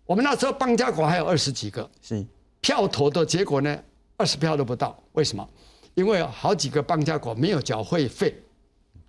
[0.05, 2.25] 我们那时候邦家国还有二十几个，是。
[2.59, 3.79] 票投的结果呢，
[4.17, 5.01] 二十票都不到。
[5.13, 5.49] 为什么？
[5.93, 8.35] 因为好几个邦家国没有缴会费，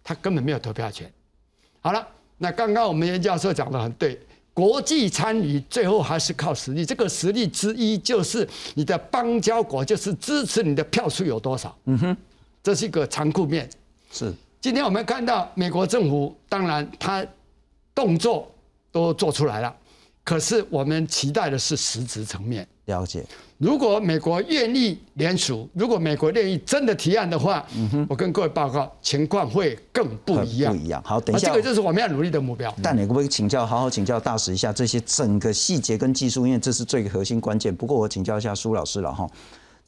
[0.05, 1.13] 他根本没有投票权。
[1.81, 2.07] 好了，
[2.39, 4.17] 那刚刚我们严教授讲的很对，
[4.55, 6.85] 国际参与最后还是靠实力。
[6.85, 11.75] 这个实力之一就是你的邦交国，就是支持你的票数有多少。
[11.85, 12.17] 嗯哼，
[12.63, 13.69] 这是一个残酷面。
[14.11, 17.27] 是，今天我们看到美国政府，当然他
[17.95, 18.51] 动作
[18.91, 19.75] 都做出来了，
[20.23, 22.67] 可是我们期待的是实质层面。
[22.87, 23.25] 了解，
[23.63, 27.65] 如果美国愿意联署，如果美国愿意真的提案的话，
[28.09, 30.77] 我跟各位报告，情况会更不一样。
[30.77, 31.01] 不一样。
[31.07, 32.75] 好，等一下，啊这个就是我们要努力的目标。
[32.83, 37.73] 但你可不可以请教，好好请教大使一下这些整个细节跟技术，因为这是最核心关键。
[37.73, 39.31] 不过我请教一下苏老师了哈，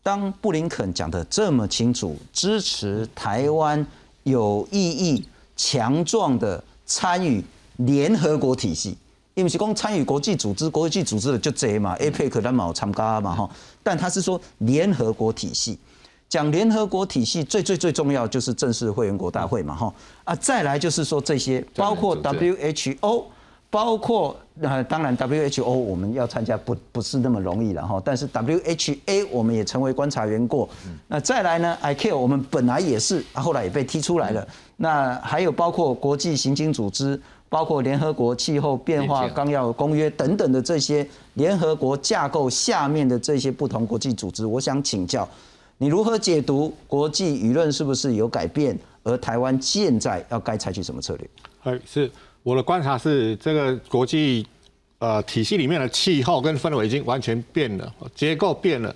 [0.04, 3.84] 当布林肯讲的这么清楚，支持台湾
[4.22, 7.42] 有意义、强壮的参与
[7.78, 8.96] 联合国体系。
[9.34, 13.50] 因为是讲参与国际组织，国际组织的就这嘛，APEC 咱嘛有参加嘛哈，
[13.82, 15.76] 但他是说联合国体系，
[16.28, 19.92] 讲联合国体系最最最重要就是正式会员国大会嘛哈
[20.22, 23.24] 啊，再来就是说这些包括 WHO，
[23.70, 30.68] 包括呃当然 WHO 我们要参加不不是那么容易了哈，但是 WHA 我们也成为观察员过，
[31.08, 37.20] 那再来呢 ICAO 我们本来也是，啊后来也被踢出来了，那还有包括国际刑警组织。
[37.54, 45.28] 包括联合国气候变化纲要公约等等的这些联合国架构下面的这些不同国际组织，我想请教
[45.78, 51.30] 你如何解读国际舆论是不是有改变，而台湾现在要该采取什么策略？
[51.62, 52.10] 哎，是
[52.42, 54.44] 我的观察是，这个国际
[54.98, 58.92] 呃体系里面的气候跟氛围已经完全变了，结构变了。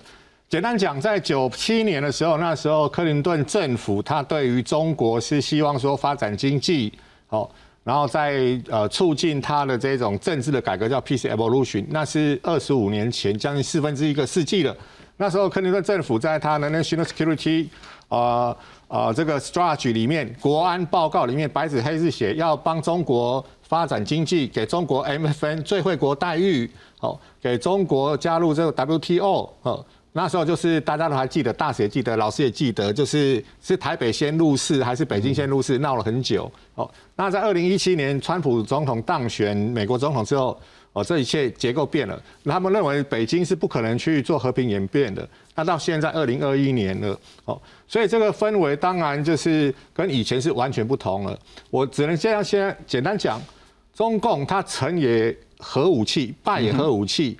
[0.49, 6.91] 简单讲，在九七年的时候，那时候克林顿政府他对于中国是希望说发展经济，
[7.27, 7.49] 好，
[7.83, 14.75] 然后在呃促进他的这种政治的改革，叫 peace evolution，那是二十五年前，将近四分之一个世纪了。
[15.17, 17.67] 那时候克林顿政府在他 national security
[18.09, 18.55] 呃
[18.87, 29.85] 呃这个 strategy 里面，国安报告里面白纸黑字写要帮中国发展经济，给中国 MFN 最惠国待遇，好，给中国加入这个 WTO，哦。
[30.11, 36.51] 那时候就是大家都还记得，大学记得，老师也记得，就是是台北先入市还是北京先入市，闹了很久。
[36.73, 40.59] 哦，那在二零一七年川普总统当选美国总统之后，
[40.93, 42.19] 哦，这一切结构变了。
[42.45, 45.27] 他们认为北京是不可能去做和平演变的。
[45.53, 51.37] 那到现在二零二一年了，哦，所以这个氛围当然就是跟以前是完全不同了。
[51.69, 53.39] 我只能这样先简单讲，
[53.93, 57.37] 中共它成也核武器，败也核武器。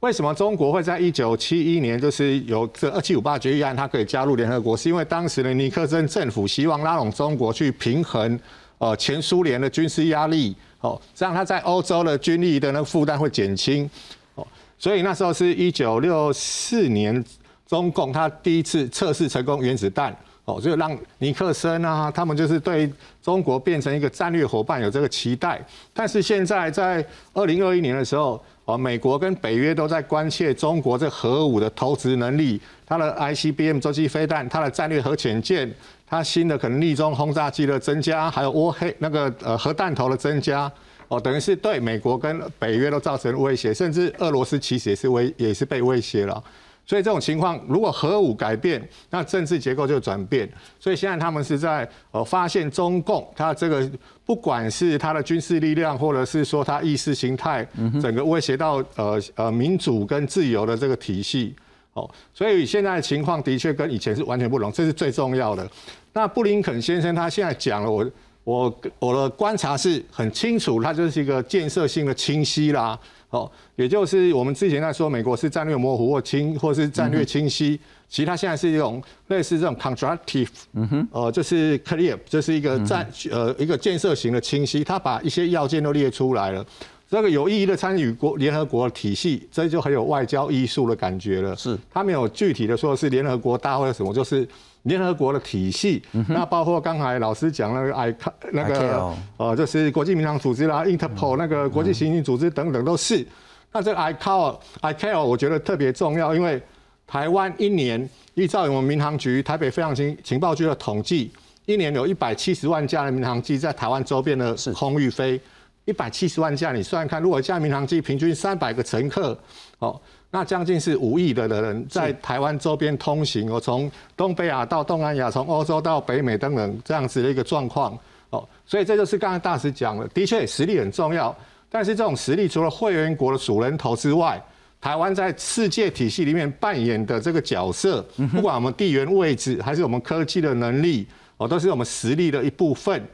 [0.00, 4.74] 为什么中国会在一九七一年就是有这二七五八决议案，它可以加入联合国？
[4.74, 8.40] 是因为当时的尼克森政府希望拉拢中国去平衡
[8.78, 13.88] 呃前苏联的军事压力，哦，这样它在欧洲的军力的那个负担会减轻，
[14.36, 14.46] 哦，
[14.78, 17.22] 所以那时候是一九六四年，
[17.66, 20.16] 中共它第一次测试成功原子弹。
[20.46, 22.90] 哦，就让尼克森啊，他们就是对
[23.22, 25.62] 中国变成一个战略伙伴有这个期待。
[25.92, 28.42] 但是现在在二零二一年的时候，
[28.76, 35.72] 美国跟北约都在关切中国这核武的投资能力，它的 ICBM 洲际飞弹，它的战略核潜舰，
[36.06, 40.70] 它新的可能逆中轰炸机的增加，还有窝黑那个呃核弹头的增加。
[41.08, 46.42] 哦，等于是对美国跟北约都造成威胁，甚至俄罗斯其实也是威也是被威胁了。
[46.86, 48.80] 所以这种情况，如果核武改变，
[49.10, 50.48] 那政治结构就转变。
[50.78, 53.88] 所以现在他们是在呃发现中共它这个
[54.30, 57.66] 不管是他的军事力量，或者是说他意识形态，
[58.00, 61.52] 整个威胁到呃呃民主跟自由的这个体系。
[61.94, 65.68] 哦，所以现在的情况的确跟以前是完全不同，这是最重要的。
[66.12, 68.08] 那布林肯先生他现在讲了，我
[68.44, 72.96] 我我的观察是很清楚，他就是一个建设性的清晰啦。
[73.30, 86.66] 哦，也就是我们之前在说美国是战略模糊或清，或是战略清晰，其实它现在是一种类似这种 constructive，嗯哼，呃，就是 clear，就是一个战呃一个建设型的清晰，它把一些要件都列出来了。
[87.08, 91.56] 这个有意义的参与国联合国体系，这就很有外交艺术的感觉了。
[91.56, 94.46] 是，他没有具体的说是联合国大会什么，就是
[94.82, 96.02] 联合国的体系。
[96.28, 98.14] 那包括刚才老师讲那个 I
[98.52, 103.26] 那个呃，就是国际民航组织啦，Interpol 那个国际刑警组织等等都是。
[103.72, 106.60] 那这个 I call I care，我觉得特别重要，因为
[107.06, 111.32] 台湾一年依照我们民航局台北飞航情情报局的统计，
[111.66, 115.40] 一年有一百七十万架的民航机在台湾周边的空域飞。
[115.86, 119.36] 一百七十万架，你算看，如果一架民航机平均三百个乘客，
[119.78, 119.98] 哦，
[120.32, 127.98] 那将近是五亿的人在台湾周边通行，哦，从东北亚到东南亚，从欧洲到北美等等这样子的一个状况，
[128.30, 131.36] 哦，所以这就是刚才大使讲的，的确实力很重要，
[131.68, 134.40] 但是这种实力除了会员国的主人头之外，
[134.80, 138.00] 台湾在世界体系里面扮演的这个角色，
[138.32, 141.06] 不管我们地缘位置还是我们科技的能力，
[141.38, 143.04] 哦，都是我们实力的一部分。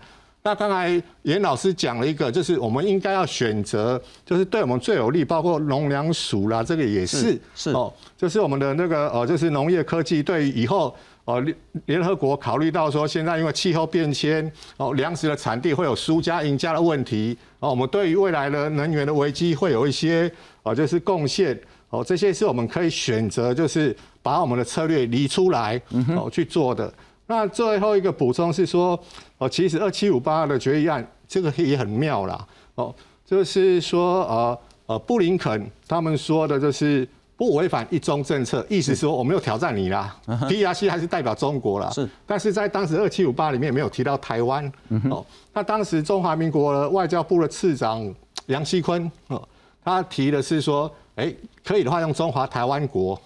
[0.46, 11.56] 那刚才严老师讲了一个，就是我们应该要选择，就是对我们最有利，包括农粮署啦，这个也是是哦，就是我们的那个呃，就是农业科技对以后呃联
[11.86, 20.30] 联合国考虑到说，现在因为气候变迁哦，粮食的产地会有输家赢家的问题哦，我们对于未来的能源的危机会有一些
[20.62, 25.82] 哦，就是贡献哦，这些是我们可以选择，就是把我们的策略理出来
[26.14, 26.94] 哦去做的。
[27.28, 28.96] 那最后一个补充是说，
[29.38, 32.46] 哦，其实二七五八的决议案这个也很妙啦，
[32.76, 32.94] 哦，
[33.24, 40.16] 就是说，呃呃，布林肯他们说的就是不违反一中政策，意思说我没有挑战你啦
[40.48, 44.72] ，P R C 还是代表中国啦，是，但是在当时二七五八里面没有提到台湾，
[45.10, 48.14] 哦，那当时中华民国外交部的次长
[48.46, 49.46] 杨锡坤，哦，
[49.84, 53.20] 他提的是说，哎，可以的话用中华台湾国，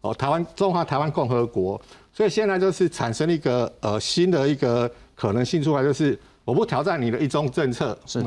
[0.00, 1.78] 哦，台湾中华台湾共和国。
[2.14, 4.90] 所以现在就是产生一个呃新的一个
[5.22, 8.20] 可能性出来，就是我不挑战你的一中政策，是，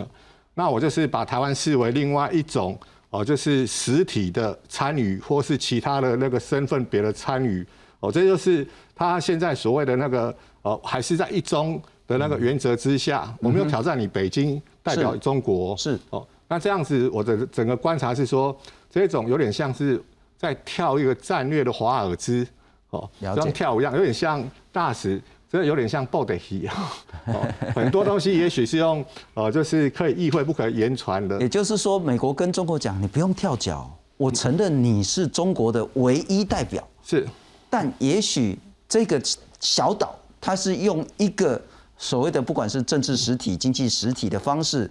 [0.54, 2.80] 那我就是把台湾视为另外一种
[3.10, 7.68] 哦，就是实体的参与或是其他的那个身份别的参与，
[8.00, 16.00] 哦，这就是他现在所谓的那个哦，还是在一中的那个原则之下，我没有挑战你北京代表中国，是。
[16.12, 18.58] 哦，那这样子我的整个观察是说，
[18.90, 20.02] 这种有点像是
[20.38, 22.48] 在跳一个战略的华尔兹。
[22.92, 26.76] 哦，像跳舞一样，有点像大使，这有点像 body 一样。
[27.28, 29.04] 哦，很多东西也许是用
[29.34, 31.40] 呃，就是可以意会不可言传的。
[31.40, 36.86] 也就是说，美国跟中国讲，你不用跳脚，我承认你是中国的唯一代表。
[37.04, 37.28] 是，
[37.70, 38.58] 但也许
[38.90, 39.22] 这个
[39.60, 41.62] 小岛，它是用一个
[41.98, 44.90] 所谓的不管是政治实体、经济实体的方式，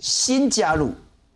[0.00, 0.92] 新加入，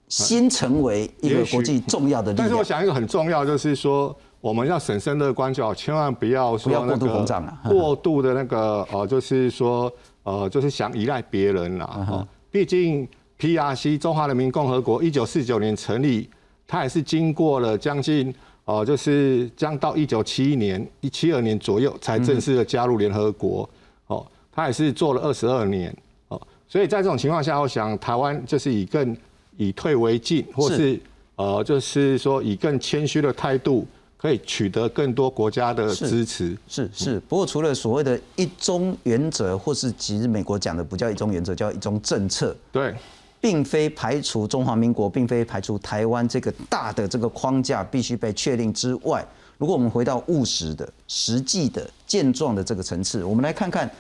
[0.09, 2.49] 新成为一个国际重要的力量。
[2.49, 4.17] 但是我想一个很重要，就是说。
[4.41, 7.27] 我们要审慎乐观就好，千万不要说那个
[7.69, 12.27] 过度的那个呃，就是说呃，就是想依赖别人了。
[12.51, 13.07] 毕竟
[13.39, 16.29] PRC 中华人民共和国一九四九年成立，
[16.67, 23.69] 它也是经过了将近呃，就是将到一九七一年一七二年左右才正式的加入联合国。
[24.07, 25.95] 哦，它也是做了二十二年。
[26.29, 29.15] 哦，所以在这种情况下，我想台湾就是以更
[29.59, 30.99] 以退为进，或是
[31.37, 33.87] 呃，就是说以更谦虚的态度。
[34.21, 37.19] 可以取得更多国家的支持，是是。
[37.21, 42.95] 不过除了所谓的一中原则，或是其实美国讲的不叫一中原则，叫一中政策，对，
[43.41, 53.91] 并非排除中华民国，并非排除台湾这个大的这个框架必须被确定之外，如果我们回到务实的、实际的、健壮的这个层次，我们来看看，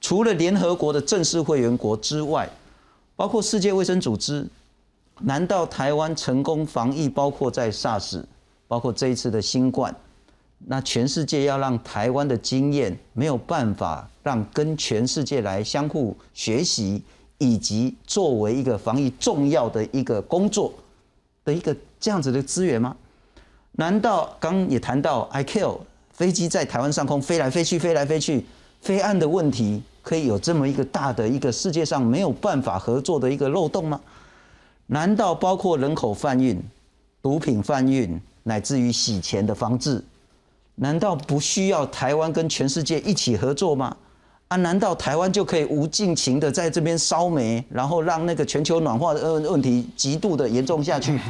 [0.00, 2.50] 除了联合国的正式会员国之外，
[3.14, 4.44] 包括世界卫生组织，
[5.20, 8.24] 难道台湾成功防疫，包括在 SARS？
[8.68, 9.92] 包括这一次的新冠，
[10.66, 17.02] 那全世界要让台湾的经验没有办法让跟全世界来相互学习，
[17.38, 20.72] 以及作为一个防疫重要的一个工作
[21.44, 22.94] 的一个这样子的资源吗？
[23.72, 25.80] 难道刚也谈到 I Q
[26.12, 28.44] 飞机在台湾上空飞来飞去，飞来飞去，
[28.82, 34.00] 飞岸的问题可以有这么一个大的一个世界上没有办法合作的一个漏洞吗？
[34.88, 36.60] 难道包括人口贩运、
[37.22, 38.20] 毒品贩运？
[38.48, 40.02] 乃至于洗钱的防治，
[40.76, 43.94] 难道不需要台湾跟全世界一起合作吗？
[44.48, 51.20] 啊，难道台湾就可以无尽情的在这边烧煤，然后让那个全球暖化的问问题极度的严重下去？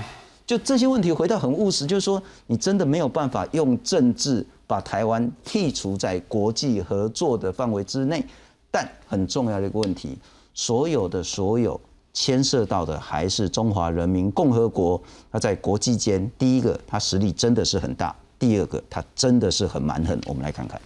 [0.46, 8.24] 就这些问题回到很务实，就是说你真的没有办法用政治把台湾剔除在国际合作的范围之内。
[8.70, 10.16] 但很重要的一个问题，
[10.54, 11.80] 所有的所有
[12.20, 15.00] 牵涉到的还是中华人民共和国。
[15.30, 20.20] 它在国际间，第一个它实力真的是很大，第二个它真的是很蛮横。
[20.26, 20.80] 我们来看看。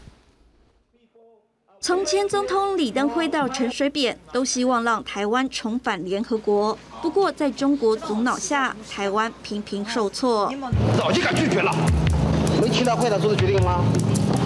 [1.81, 6.77] 从前总统李登辉到陈水扁，都希望让台湾重返联合国。
[7.01, 10.53] 不过，在中国阻挠下，台湾频频受挫。
[10.99, 11.75] 早就敢拒绝了，
[12.61, 13.83] 没听到会长做的决定吗？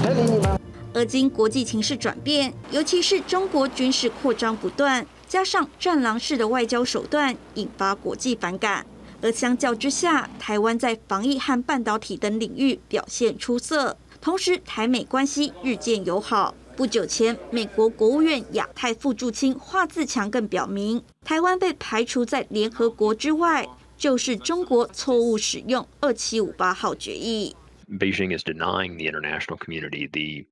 [0.04, 0.56] 没理你吗？
[0.94, 8.86] 而今国际情势转变，尤其是中国军事扩张不断，加上战狼式的外交手段，引发国际反感。
[9.22, 16.54] 而相较之下，台湾在防疫和半导体等领域表现出色，同时台美关系日渐友好。
[16.76, 23.66] 不久前，美国国务院亚太副助卿华自强更表明，台湾被排除在联合国之外，
[23.96, 27.56] 就是中国错误使用二七五八号决议。
[27.88, 30.44] Beijing is denying the international community the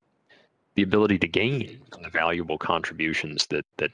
[0.75, 3.93] the ability to gain the valuable contributions that that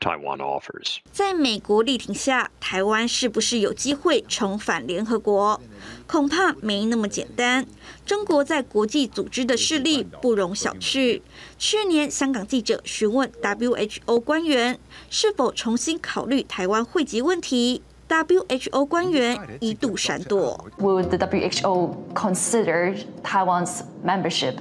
[0.00, 0.98] Taiwan offers。
[1.10, 5.60] 在美国力挺下，台湾是不是有机会重返联合国？
[6.06, 7.66] 恐怕没那么简单。
[8.06, 11.20] 中国在国际组织的势力不容小觑。
[11.58, 14.78] 去年，香港记者询问 WHO 官员
[15.10, 20.66] 是否重新考虑台湾汇集问题，WHO 官员一度闪躲。
[20.78, 24.56] Would the WHO consider Taiwan's membership?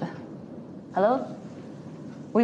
[0.93, 1.36] Hello.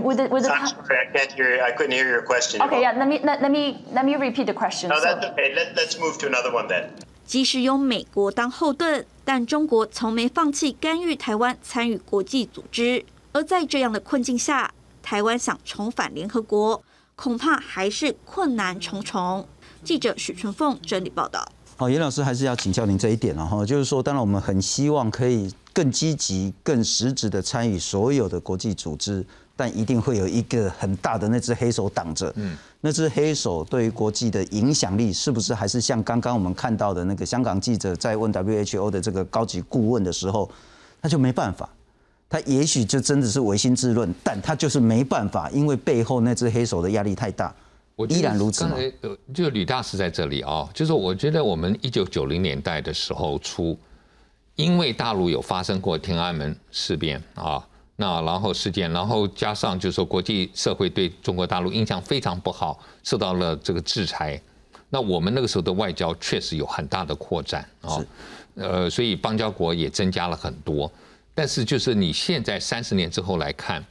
[0.02, 1.62] With the, with the I'm sorry, I can't hear.
[1.62, 2.62] I couldn't hear your question.
[2.62, 2.98] Okay, yeah.
[2.98, 4.89] Let me let, let me let me repeat the question.
[4.89, 5.54] No, that's okay.
[5.54, 6.89] Let, let's move to another one then.
[7.26, 13.06] 即使有美国当后盾，但中国从没放弃干预台湾参与国际组织。
[13.32, 16.84] 而在这样的困境下，台湾想重返联合国，
[17.16, 19.48] 恐怕还是困难重重。
[19.84, 21.48] 记者许春凤整理报道。
[21.78, 29.26] 好，严老师还是要请教您这一点了哈，就是说，当然我们很希望可以更积极、更实质的参与所有的国际组织。
[29.56, 40.49] 但一定会有一个很大的那只黑手挡着，嗯，那只黑手对于国际的影响力是不是还是像刚刚我们看到的那个香港记者在问 WHO 的这个高级顾问的时候，
[41.01, 41.70] 那就没办法，
[42.28, 47.54] 他也许就真的是唯心自论，但他就是没办法，因为背后那只黑手的压力太大，
[47.95, 48.76] 我依然如此吗？
[49.34, 53.78] 就吕大师在这里啊，就是我觉得我们一九九零年代的时候出，
[54.56, 57.64] 因为大陆有发生过天安门事变啊。
[57.96, 64.41] 那然后事件，然后加上就是说国际社会对中国大陆印象非常不好，受到了这个制裁。
[64.89, 68.04] 那我们那个时候的外交确实有很大的扩展啊，
[68.56, 70.91] 呃，所以邦交国也增加了很多。
[71.36, 73.84] 但是就是你现在三十年之后来看，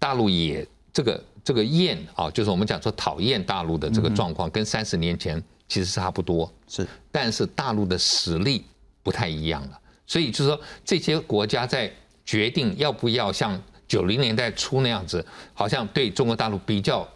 [0.00, 6.52] 大陆也这个这个厌啊，就是我们讲说讨厌大陆的这个状况，跟三十年前其实差不多。
[6.68, 8.64] 是，但是大陆的实力
[9.02, 11.92] 不太一样了，所以就是说这些国家在。
[12.24, 17.06] 决定要不要像九零年代初那样子，好像对中国大陆比较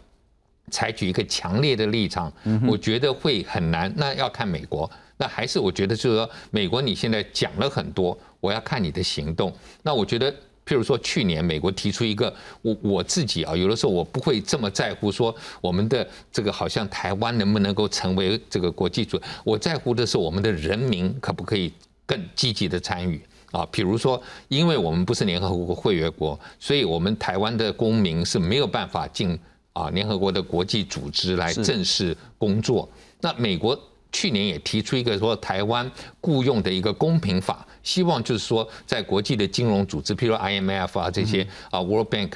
[0.71, 2.31] 采取一个强烈的立场，
[2.67, 3.93] 我觉得会很难。
[3.97, 9.51] 那要看美国，那还是我觉得就是说，美国你现在讲了很多，我要看你的行动。
[9.83, 10.31] 那我觉得，
[10.67, 21.73] 譬如说去年美国提出一个，我我自己啊，有的时候我不会这么在乎说我们的这个好像台湾能不能够成为这个国际主，我在乎的是我们的人民可不可以
[22.05, 23.19] 更积极的参与。
[23.51, 29.39] 啊，比如说，因为我们不是联合国会员国，所以我们台湾的公民是没有办法进
[29.73, 32.87] 啊联合国的国际组织来正式工作。
[33.23, 33.79] 那美国
[34.13, 35.91] 去年也提出一个说台湾
[36.21, 42.33] 雇佣的一个公平法，希望就是说在国际的金融组织，譬如 IMF 啊这些啊 World Bank，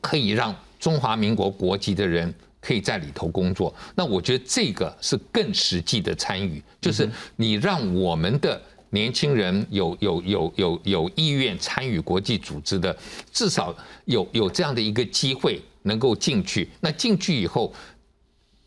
[0.00, 3.72] 可以让中华民国国籍的人可以在里头工作。
[3.94, 8.60] 那我觉得这个是更实际的参与，就是你让我们的。
[8.90, 12.96] 年轻人有有有有有意愿参与国际组织的，
[13.32, 13.74] 至少
[14.04, 16.68] 有有这样的一个机会能够进去。
[16.80, 17.72] 那进去以后，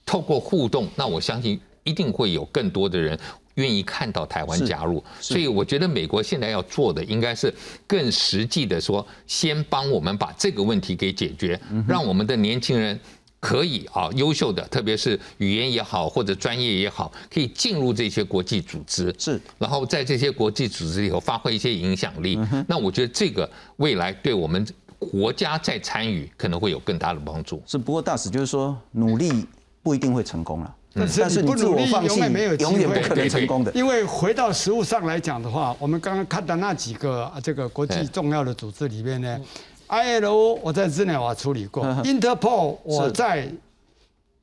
[0.06, 3.18] 透过互动，那我相信一定会有更多的人
[3.56, 5.04] 愿意看到台湾加入。
[5.20, 7.54] 所以我觉得美国现在要做的应该是
[7.88, 13.00] 更实际的说，先帮我们把这个问题给解决，让我们的年轻人。
[13.40, 22.38] 可以啊，优秀的，特别是语言也好，或者专业也好，可以进入这些国际组织，是，然后在这些国际组织里头发挥一些影响力。
[22.68, 24.68] 那我觉得这个未来对我们
[24.98, 27.64] 国家在参与可能会有更大的帮助。
[27.66, 29.46] 是，不过大使就是说，努力
[29.82, 32.20] 不一定会成功了，但是你自我放弃，
[32.60, 33.72] 永远不可能成功的。
[33.72, 39.40] 因为回到实物上来讲的话，我们刚刚看到那几个这个国际重要的组织里面呢。
[39.90, 43.52] ILO 我在日内瓦处理过， Interpol 我在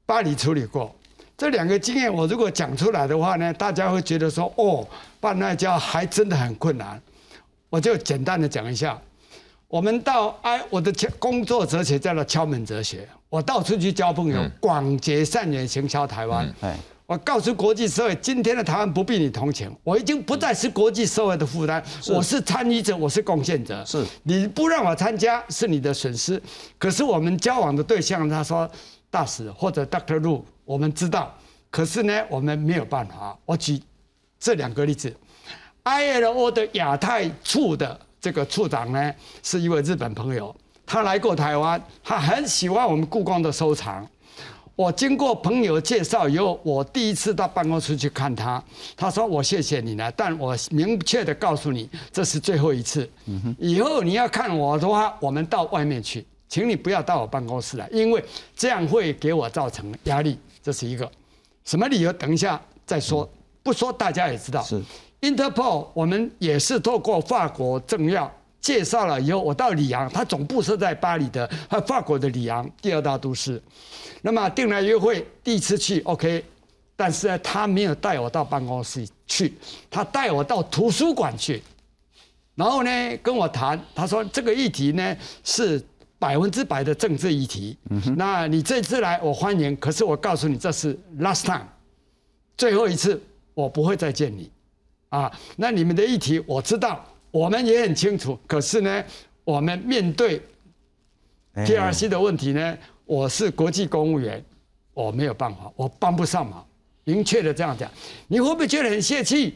[0.05, 0.95] 巴黎处理过，
[1.37, 4.87] 这两个经验我如果讲出来的话呢，大家会觉得说，哦，
[5.21, 7.01] 办外交还真的很困难。
[7.71, 9.01] 我就简单的讲一下，
[9.69, 16.53] 我们到哎，我的工作哲学叫做敲门哲学，我到处去交朋友，广结善缘，行销台湾。
[16.61, 16.77] 哎。
[17.07, 23.85] 我告诉国际社会，今天的台湾不必你同情，我已经不再是国际社会的负担，我是参与者，我是贡献者。
[23.85, 26.43] 是，你不让我参加是你的损失。
[26.79, 28.69] 可是我们交往的对象，他说
[29.09, 31.33] 大使或者 Doctor Lu，我们知道，
[31.71, 33.39] 可是呢，我们没有办法。
[33.45, 33.81] 我举
[34.41, 35.15] 这两个例子
[35.85, 40.53] ，ILO 的亚太处的这个处长呢，是一位日本朋友，
[40.85, 44.05] 他来过台湾，他很喜欢我们故宫的收藏。
[44.77, 48.63] 我经过朋友介绍以后，我第一次到办公室去看他。
[48.95, 53.09] 他说：“我谢谢你了，但我明确的告诉你，这是最后一次。
[53.59, 58.23] 以后你要看我的话，我们到外面去，请你不要到我办公室来，因为
[58.55, 60.39] 这样会给我造成压力。
[60.63, 61.11] 这是一个
[61.65, 62.13] 什么理由？
[62.13, 63.27] 等一下再说。
[63.63, 64.63] 不说大家也知道。
[64.63, 64.79] 是
[65.23, 68.31] Interpol，我们也是透过法国政要
[68.67, 73.63] 介绍了以后，我到里昂，他总部设在巴黎的，和法国的里昂第二大都市。”
[74.23, 76.45] 那么定了约会，第一次去 OK，
[76.97, 79.55] 但是呢，他没有带我到办公室去，
[79.89, 81.63] 他带我到图书馆去，
[82.57, 85.81] 然后呢跟我谈，他说这个议题呢是
[86.19, 91.69] 百分之百的政治议题，嗯那你这次来我欢迎，可是我告诉你这是 last time，
[92.57, 93.23] 最后一次
[93.55, 94.51] 我不会再见你，
[95.11, 97.05] 啊，那你们的议题我知道，
[97.37, 99.05] 我们也很清楚，可是呢，
[99.45, 100.41] 我们面对
[101.55, 102.77] TRC 的问题呢。
[103.05, 104.43] 我是国际公务员，
[104.95, 106.67] 我没有办法，我帮不上忙。
[107.05, 107.89] 明确的这样讲，
[108.27, 109.55] 你会不会觉得很泄气？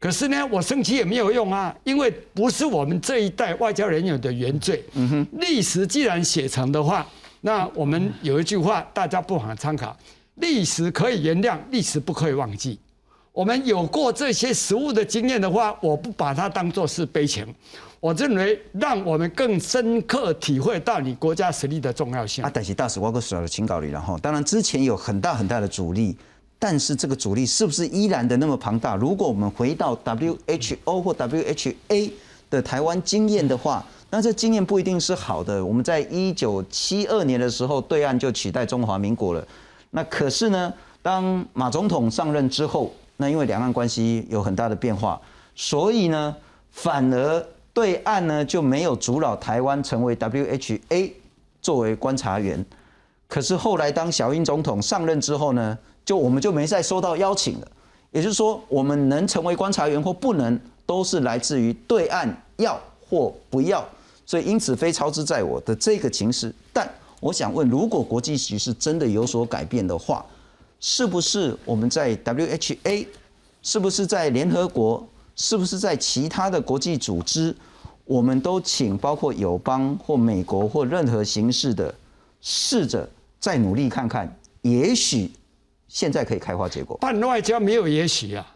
[0.00, 4.84] 可是呢，我生气也没有用啊，因为不是我们这一代外交人员的原罪。
[4.94, 7.06] 嗯哼，历史既然写成的话，
[7.42, 9.96] 那我们有一句话，大家不妨参考：
[10.34, 12.78] 历史可以原谅，历史不可以忘记。
[13.32, 17.46] 我们有过这些实物的经验的话，我不把它当作是悲情。
[18.00, 22.42] 我认为让我们更深刻体会到你国家实力的重要性。
[22.42, 26.16] 啊，但是大使，我个小的请稿里然后，当然之前有很大很大的阻力，
[26.58, 28.96] 但是这个阻力是不是依然的那么庞大？
[28.96, 32.10] 如果我们回到 WHO 或 WHA
[32.48, 35.64] 的台湾经验的话，那这经验不一定是好的。
[35.64, 39.46] 我们在一九七二年的时候，对岸就取代中华民国了。
[39.90, 40.72] 那可是呢，
[41.02, 45.20] 当马总统上任之后，那因为两岸关系有很大的变化，
[45.54, 46.34] 所以呢，
[46.72, 47.46] 反而。
[47.72, 51.12] 对岸呢就没有阻扰台湾成为 WHA
[51.62, 52.62] 作为观察员，
[53.28, 57.68] 可是后来当小英总统上任之后呢，就我们就没再收到邀请了。
[58.10, 63.86] 也就是说，我们能成为观察员或不能，都是来自于对岸要或不要。
[64.26, 66.52] 所以因此非超之在我的这个情势。
[66.72, 66.86] 但
[67.20, 70.26] 我想问，如果国际局势真的有所改变的话，
[70.80, 73.06] 是不是我们在 WHA，
[73.62, 75.06] 是不是在联合国？
[75.36, 77.54] 是不是在其他的国际组织，
[78.04, 81.94] 我们都请包括友邦或美国或任何形式的，
[82.42, 83.08] 试着
[83.38, 85.30] 再努力看看，也许
[85.88, 86.98] 现在可以开花结果。
[86.98, 88.46] 办外交没有也许啊，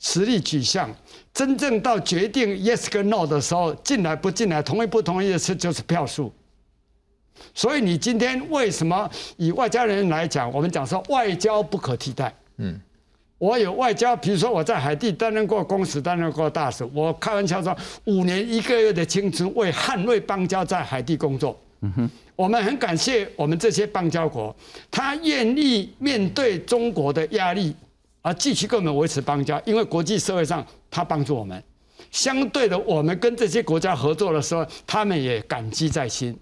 [0.00, 0.90] 实力取向，
[1.32, 6.32] 真正到决定 yes 跟 no 的时候，进来不进来，同意不同意的事就是票数。
[7.54, 12.80] 所以你今天为什么以外交人员来讲，我们讲说外交不可替代，嗯。
[13.38, 16.82] 我有外交，比如说我在海地担任过公使，担任过大使。
[16.94, 21.54] 我开玩笑说，五年一个月的青春为捍卫邦交在海地工作。
[21.82, 24.56] 嗯哼，我们很感谢我们这些邦交国，
[24.90, 27.76] 他愿意面对中国的压力
[28.22, 31.62] 而继续跟我们维持邦交，因为国际社会上他帮助我们。
[32.10, 36.34] 相对的，我们跟这些国家合作的时候，他们也感激在心。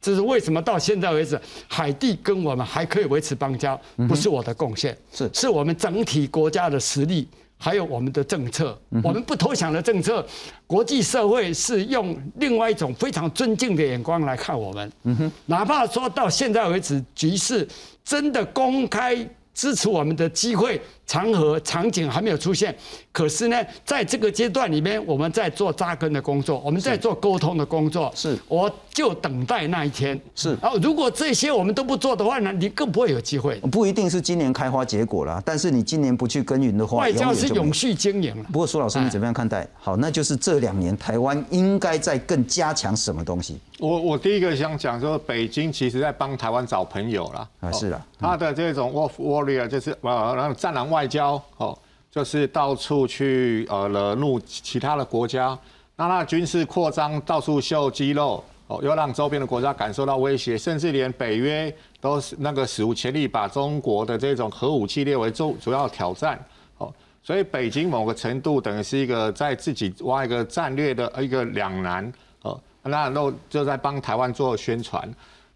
[0.00, 3.78] 这是为什么到现在为止，海地跟我们还可以维持邦交，
[4.08, 10.24] 不是我的贡献，是是我们整体国家的实力，还有我们的政策，我们不投降的政策，
[10.66, 14.92] 国际社会是用另外一种非常尊敬的眼光来看我们。
[15.04, 17.66] 嗯哼，哪怕说到现在为止，局势
[18.04, 19.28] 真的公开。
[19.54, 22.72] 支持我们的机会、场合、场景还没有出现，
[23.10, 28.12] 可是呢，在这个阶段里面，我们在做扎根的工作，我们在做沟通的工作。
[28.14, 30.20] 是，我就等待那一天。
[30.34, 33.58] 是，然后如果这些我们都不做的话呢，你更不会有机会。
[33.72, 38.44] 不一定是今年开花结果了，但是你今年不去耕耘的话，外交是永续经营了。
[38.52, 39.66] 不过苏老师，你怎么样看待？
[39.80, 43.58] 好，那就是这两年台湾应该在更加强什么东西？
[43.78, 51.78] 我我第一个想讲说，北京其实在帮台湾找朋友了啊，是的，他的这种 wolf warrior 就是呃，然后战狼外外交哦，
[52.10, 55.56] 就是到处去呃惹怒其他的国家，
[55.94, 66.36] 那他军事扩张到处秀肌肉哦，又让周边的国家感受到威胁，甚至连北约都是那个史无前例把中国的这种核武器列为主主要挑战。
[66.78, 66.92] 哦，
[67.22, 72.12] 所以北京某个程度等于是一个在自己挖一个战略的一个两难。
[72.42, 75.08] 哦，那都就在帮台湾做宣传。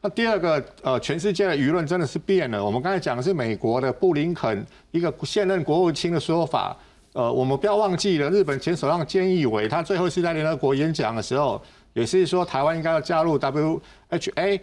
[0.04, 2.62] 那第二个，呃，全世界的舆论真的是变了。
[2.62, 6.76] 我们刚才讲的是美国的布林肯一个现任国务卿的说法。
[7.12, 11.62] 呃，我们不要忘记了，日本前首相菅义伟，他最后是在联合国演讲的时候。
[11.94, 14.60] 也是说，台湾应该要加入 WHA，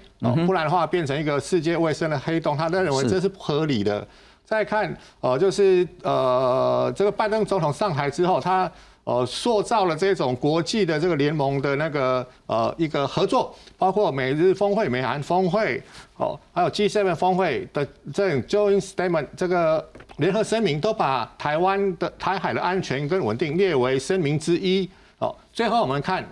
[0.47, 2.57] 不然的话变成一个世界卫生的黑洞。
[2.57, 4.05] 他认为这是不合理的。
[4.43, 8.69] 再看，呃，就是呃，这个拜登总统上台之后，他
[9.09, 15.81] 呃塑造了这种国际的这个联盟的那个呃一个合作，包括美日峰会、美韩峰会，
[16.17, 19.83] 哦，还有 G7 峰会的这种 Joint Statement 这个
[20.17, 24.87] 联合声明，都把台湾的台海的安全跟稳定列为声明之一。
[25.17, 26.23] 哦，最后我们看。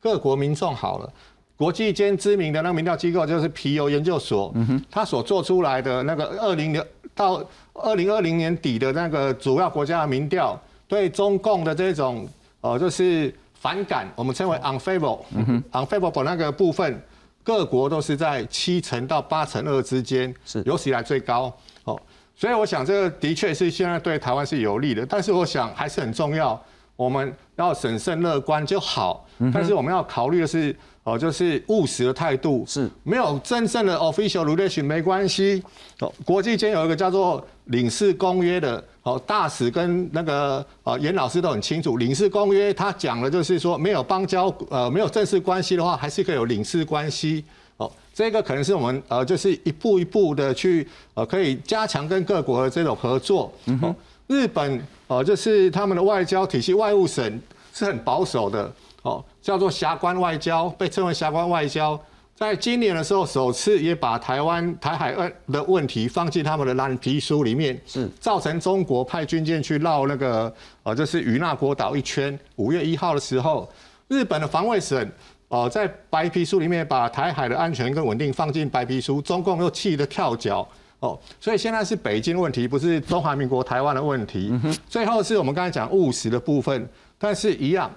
[0.00, 1.12] 各国民众好了，
[1.56, 7.44] 国际间知名的那个民调机构就是皮尤研究所，嗯他所做出来的那个二零年到
[7.74, 10.56] 二零二零年底的那个主要国家的民调，
[10.88, 12.26] 对中共的这种
[12.62, 17.00] 呃就是反感，我们称为 unfavorable，unfavorable 那个部分，
[17.44, 21.52] 各国都是在七成到八成二之间，是有史以来最高
[21.84, 22.00] 哦。
[22.34, 26.60] 所以我想这个的确是现在对台湾是有利的，但是我想还是很重要。
[26.94, 29.24] 我们要审慎乐观就好，
[29.54, 30.74] 但是我们要考虑的是，
[31.08, 35.62] 哦，就是务实的态度，是没有真正的 official relation 没关系。
[36.00, 47.42] 哦，国际间有一个叫做领事公约的，哦，大使跟那个呃严老师都很清楚，领事公约他讲的就是说，没有邦交呃没有正式关系的话，还是可以有领事关系。
[47.78, 53.50] 哦，这个可能是我们呃就是一步一步的去呃可以加强跟各国的这种合作。
[53.64, 53.94] 嗯哦，
[54.26, 54.78] 日本。
[55.08, 57.40] 呃，就是他们的外交体系，外务省
[57.72, 58.70] 是很保守的，
[59.02, 61.98] 哦，叫做霞关外交，被称为霞关外交。
[62.34, 72.38] 在今年的时候，首次也把台湾台海问的问题放进他们的蓝皮书里面，是造成中国派军舰去绕那个，呃，就是与那国岛一圈。
[72.54, 73.68] 五月一号的时候，
[74.06, 75.10] 日本的防卫省，
[75.48, 80.66] 哦，在白皮书里面把台海的安全跟稳定放进白皮书，中共又气得跳脚。
[81.00, 84.52] 哦，所以现在是北京问题，不是中华民国台湾的问题。
[84.88, 86.88] 最后是我们刚才讲务实的部分，
[87.18, 87.90] 但是一样，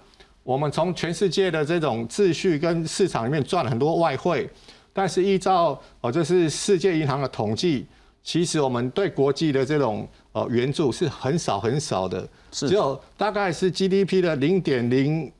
[0.44, 4.50] 我们从全世界的这种秩序跟市场里面赚了很多外汇，
[4.92, 7.86] 但是依照哦，就是世界银行的统计，
[8.24, 15.32] 其实我们对国际的这种呃援助是很少很少的，只有大概是 GDP 的零点零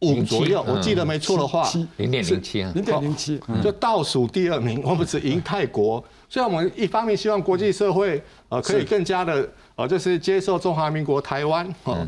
[0.00, 6.04] 五左右，我记得没错的话，零点零七，零点零七，就倒数第二名，我们只赢泰国。
[6.28, 12.06] 所以，我们一方面希望国际社会呃可以更加的呃就是接受中华民国台湾哦，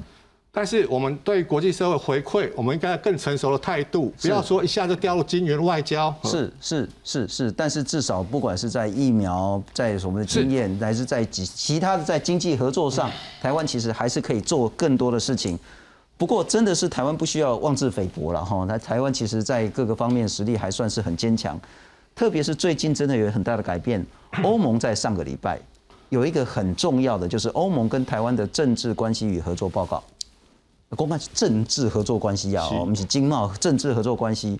[0.56, 6.12] 但是我们对国际社会回馈，我们应该更成熟的态度，不要说一下就掉入金元外交。
[6.24, 13.10] 是是是是，但是至少不管是在疫苗，在我们的经验，还是在其其他的在经济合作上，
[13.42, 15.58] 台湾其实还是可以做更多的事情。
[16.16, 18.64] 不过，真的是台湾不需要妄自菲薄了哈。
[18.66, 21.60] 那台湾其实在各个方面实力还算是很坚强。
[22.14, 24.02] 特别是最近真的有很大的改变，
[24.42, 25.60] 欧盟在上个礼拜
[26.08, 30.02] 有一个很重要的，就是欧盟跟台湾的政治关系与合作报告，
[30.90, 34.58] 公开是政治合作关系啊，我们是经贸政治合作关系。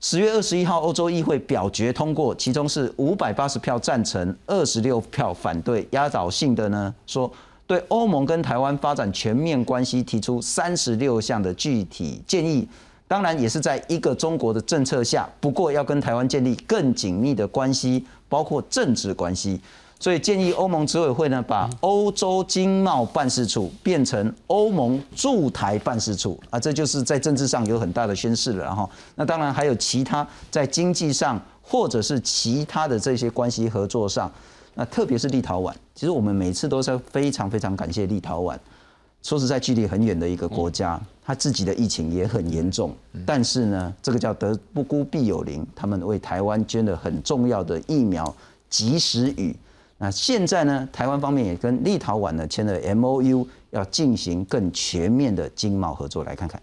[0.00, 7.30] 十月二十一号，欧洲议会表决通过，其中是五百八十票赞成，二十六票反对，压倒性的呢说
[7.66, 12.68] 对欧盟跟台湾发展全面关系提出三十六项的具体建议。
[13.08, 19.60] 当然也是在一个中国的政策下，不过要跟台湾建立更紧密的关系，包括政治关系，
[20.02, 28.64] 所以建议欧盟执委会呢，把欧洲经贸办事处变成欧盟驻台办事处啊，这就是在政治上有很大的宣示了。
[28.64, 34.28] 然后，那当然还有其他在经济上或者是其他的这些关系合作上，
[34.74, 38.58] 那特别是立陶宛，其实我们每次都是非常非常感谢立陶宛。
[39.22, 42.92] 说实在，距离很远的一个国家，他自己的疫情也很严重。
[43.24, 48.34] 但是呢，这个叫得不孤必有邻，他们为台湾捐了很重要的疫苗
[48.68, 49.54] 及时雨。
[50.02, 56.24] 那现在呢，台湾方面也跟立陶宛呢签了 M O U，要进行更全面的经贸合作。
[56.24, 56.60] 来看看。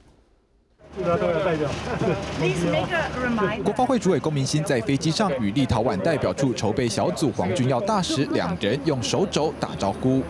[3.63, 10.21] 国发会主委龚明鑫在飞机上与立陶宛代表处筹备小组黄俊耀大使两人用手肘打招呼。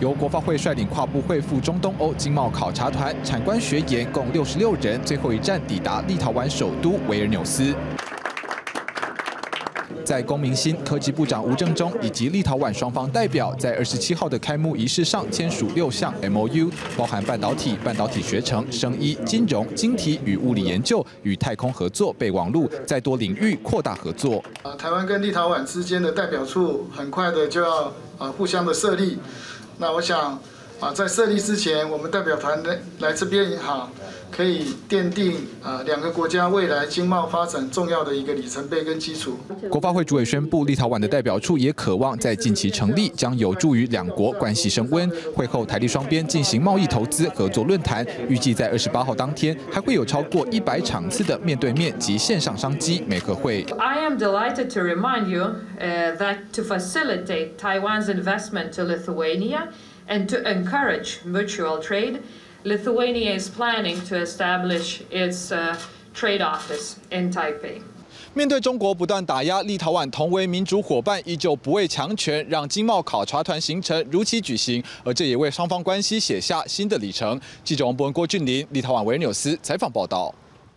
[0.00, 7.74] 由国发会率领跨部会赴中东欧经贸考察团，产官学研共六十六人，最后一站抵达立陶宛首都维尔纽斯。
[10.12, 24.44] 在公明新、科技部长吴正中以及立陶宛双方代表在二十七号的开幕仪式上签署六项 MOU，包含半导体、半导体学程、生医、金融、晶体与物理研究与太空合作备忘录，在多领域扩大合作。
[24.62, 29.16] 啊，台湾跟立陶宛之间的代表处很快的就要啊互相的设立，
[29.78, 30.38] 那我想
[30.78, 33.88] 啊在设立之前，我们代表团来来这边也好。
[34.34, 39.38] 可以奠定呃两个国家未来经贸发展重要的一个里程碑跟基础。
[39.70, 45.08] 国发会主委宣布，立陶宛的代表处也渴望在近期成立，将有助于两国关系升温。
[45.34, 53.66] 会后，台立双边进行贸易投资合作论坛，预计在二十八号当天还会有超过一百场次的面对面及线上商机美合会。
[53.78, 59.68] I am delighted to remind you that to facilitate Taiwan's investment to Lithuania
[60.08, 62.20] and to encourage mutual trade.
[62.64, 65.76] Lithuania is planning to establish its uh,
[66.14, 67.82] trade office in Taipei.
[68.34, 77.38] 面对中国不断打压，立陶宛同为民主伙伴，依旧不畏强权，让经贸考察团行程如期举行，而这也为双方关系写下新的里程。
[77.64, 80.32] 记者王博文、郭俊林，立陶宛维尔纽斯采访报道。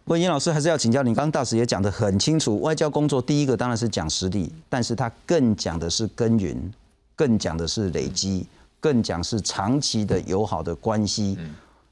[0.06, 1.14] 问英老师，还是要请教你。
[1.14, 6.74] 刚刚大使也讲得很清楚，外交工作第一个当然是讲实力，但是他更讲的是耕耘，
[7.16, 8.48] 更讲的是累积，
[8.80, 11.38] 更讲是长期的友好的关系。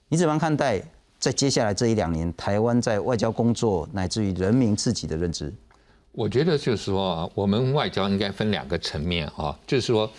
[0.10, 0.82] 你怎么看待
[1.18, 5.52] 在接下来这一两年台湾在外交工作乃至于人民自己的认知？
[6.12, 10.10] 我觉得就是说，我们外交应该分两个层面啊，就是说，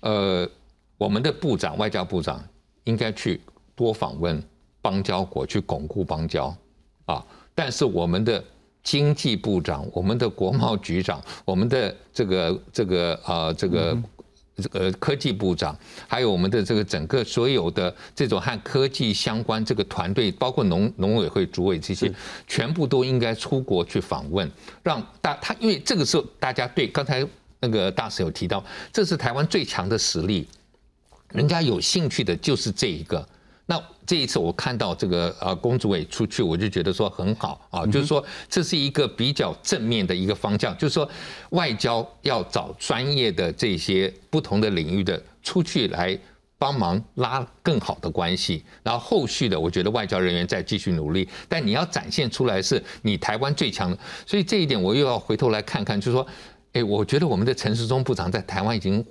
[0.00, 0.48] 呃，
[0.96, 2.42] 我们的部长、外交部长
[2.84, 3.40] 应该去
[3.74, 4.42] 多访问
[4.80, 6.56] 邦交国，去巩固邦交
[7.04, 7.22] 啊。
[7.54, 8.42] 但是我们的
[8.82, 13.94] 经济部长、我们的国贸局长、我们的这个这个啊这个。
[14.56, 15.76] 这个科技部长，
[16.06, 22.12] 还有我们的这个整个所有的这种和科技相关这个团队，包括农农委会主委这些，
[22.46, 24.50] 全部都应该出国去访问，
[24.82, 27.26] 让大他因为这个时候大家对刚才
[27.60, 30.46] 那个大使有提到，这是台湾最强的实力，
[31.30, 33.26] 人家有兴趣的就是这一个。
[33.66, 41.08] 那这一次我看到这个呃公主委出去，我就觉得说很好啊，就是说这是一个比较正面的一个方向，就是说
[41.50, 46.18] 外交要找专业的这些不同的领域的出去来
[46.58, 56.26] 帮忙拉更好的关系，然后后续的我觉得外交人员再继续努力，但你要展现出来是你台湾最强的，所以这一点我又要回头来看看，就是说，
[56.72, 59.04] 哎，我觉得我们的陈时中部长在台湾已经。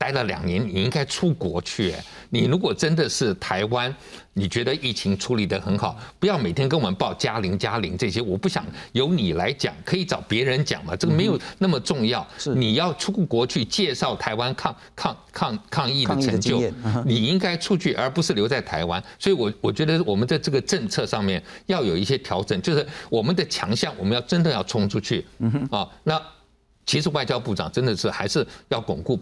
[0.00, 1.94] 待了两年，你应该出国去。
[2.30, 3.94] 你如果真的是台湾，
[4.32, 8.22] 你觉得疫情处理得很好，不要每天跟我们报加零加零这些。
[8.22, 12.26] 我不想由你来讲，可以找别人讲嘛，这个没有那么重要。
[12.38, 16.62] 是你要出国去介绍台湾抗抗抗抗疫的成就，
[17.04, 19.02] 你应该出去，而不是留在台湾。
[19.18, 25.26] 所以，我我觉得我们在这个政策上面要有一些调整，就是我们的强项，我们要真的要冲出去。
[25.40, 26.18] 嗯哼啊，那
[26.86, 29.20] 其实外交部长真的是还是要巩固。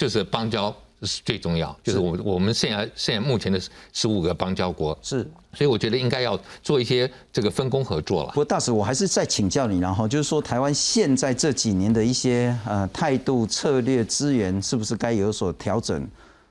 [0.00, 3.60] 就是邦交是最重要，就是我我们现在现在目前的
[3.92, 5.22] 十五个邦交国是，
[5.52, 8.28] 所以我觉得应该要做一些这个分工合作了。
[8.28, 16.08] 不过大使，我还是再请教你，然后就是说台湾现在这几年的一些呃态度、策略、资源，是不是该有所调整？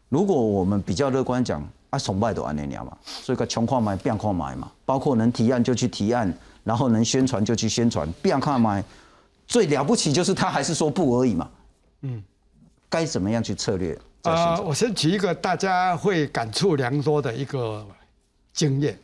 [0.10, 6.32] 如果我们比较乐观讲，啊，崇拜都安那样嘛，所以个穷矿买变矿买嘛，包括能提案就去提案，
[6.64, 8.84] 然后能宣传就去宣传，变矿买
[9.47, 11.50] 最了不起就是他还是说不而已嘛，
[12.02, 12.24] 嗯。
[12.89, 13.97] 该怎么样去策略？
[14.23, 17.85] 啊，我先举一个大家会感触良多的一个
[18.51, 18.99] 经验。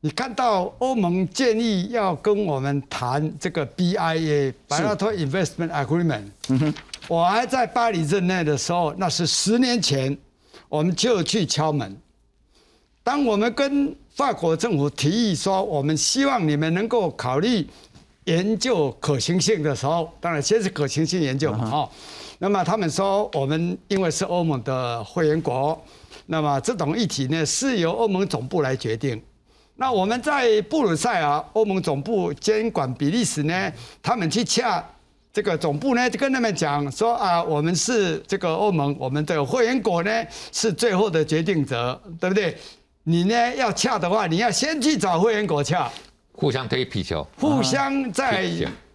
[0.00, 6.72] 你看到欧盟建议要跟我们谈这个 BIA（Bilateral Investment Agreement），
[7.08, 10.16] 我还在巴黎任内的时候，那是十年前，
[10.68, 11.96] 我们就去敲门。
[13.02, 17.66] 当我们跟法国政府提议说，我们希望你们能够考虑
[18.24, 21.90] 研究可行性的时候，当然先是可行性研究嘛，哈。
[22.38, 25.82] 那么他们说，我们因为是欧盟的会员国，
[26.26, 29.20] 那么这种议题呢是由欧盟总部来决定。
[29.76, 33.72] 那我们在布鲁塞尔，欧盟总部监管比利时呢，
[34.02, 34.84] 他们去洽
[35.32, 40.10] 这个总部呢，就跟他们讲说啊，我们是这个欧盟，我们的会员国呢
[40.52, 42.56] 是最后的决定者，对不对？
[43.04, 45.90] 你呢要洽的话，你要先去找会员国洽，
[46.32, 48.50] 互相推皮球，互相在。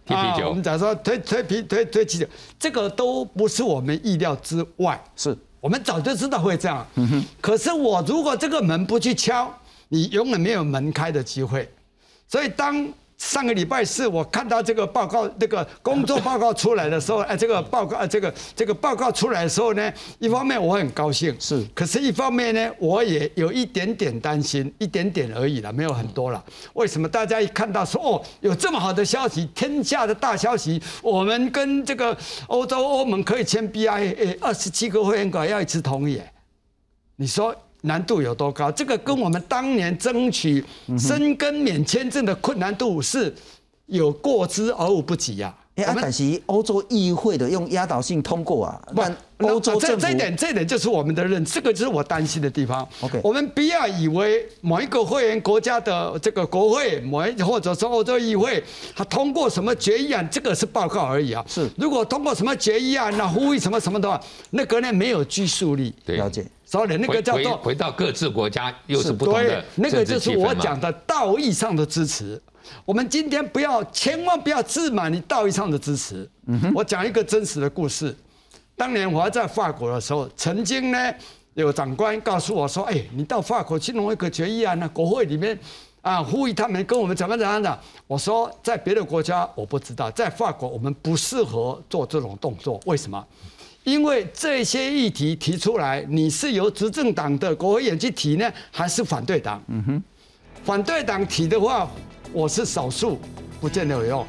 [0.06, 2.26] 啊，我们假如说推推皮推推啤酒，
[2.58, 6.86] 这个都不是我们意料之外，是我们早就知道会这样。
[6.96, 7.24] 嗯哼。
[7.40, 9.52] 可是我如果这个门不去敲，
[9.88, 11.72] 你永远没有门开的机会。
[12.28, 12.86] 所以当
[13.22, 26.44] 上个礼拜四我看到这个报告，这个工作报告出来的时候，哎，这个报告，这个这个报告出来的时候呢，一方面我很高兴，是，可是一方面呢，我也有一点点担心，一点点而已了，没有很多了。
[26.72, 32.14] 为什么大家一看到说哦，有这么好的消息，天下的大消息，我们跟这个
[32.48, 36.20] 欧洲欧盟可以签 BIA，二十七个会员国要一次同意，
[37.14, 37.54] 你说？
[37.82, 38.70] 难度有多高？
[38.72, 40.64] 这个跟我们当年争取
[40.98, 43.32] 申根免签证的困难度是
[43.86, 45.54] 有过之而无不及呀。
[45.74, 52.86] 哎，但是欧洲议会的用压倒性通过啊，但欧洲政府这一点，这一点就是我们的认，这个就是我担心的地方。
[53.00, 58.62] OK，我们不要以为某一个会员国家的这个国会，某一或者说欧洲议会，
[58.94, 61.42] 他通过什么决议案，这个是报告而已啊。
[61.48, 64.20] 是，如果通过什么决议案，那呼吁什么什么的话，
[64.50, 65.94] 那个呢没有拘束力。
[66.04, 66.44] 了解。
[66.72, 72.40] 所以那个叫做回到各自国家又是不同的那个就是我讲的道义上的支持。
[72.86, 76.26] 我们今天不要，千万不要自满你道义上的支持。
[76.74, 78.16] 我讲一个真实的故事。
[78.74, 81.12] 当年我还在法国的时候，曾经呢
[81.52, 85.58] 有长官告诉我说：“哎，你到法国去弄一个决议案呢，国会里面
[86.00, 92.80] 啊呼吁他们跟我们怎么怎样的。”我说在别的国家我不知道，在法国我们不适合做这种动作。
[92.86, 93.22] 为什么？
[93.84, 99.60] 因为这些议题提出来，你是由执政党的国会议员去提呢，还是反对党？
[99.68, 100.02] 嗯哼，
[100.64, 101.90] 反对党提的话，
[102.32, 103.18] 我是少数，
[103.60, 104.26] 不见得有用。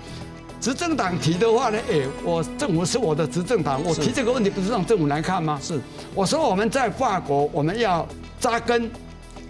[0.60, 5.60] 执政党提的话呢，哎，我政府是我的执政党，我提这个问题不是让政府来看吗？
[5.62, 5.80] 是，
[6.16, 8.08] 我说我们在法国，我们要
[8.40, 8.90] 扎根，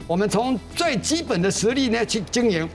[0.06, 2.68] 我们从最基本的实力呢去经营。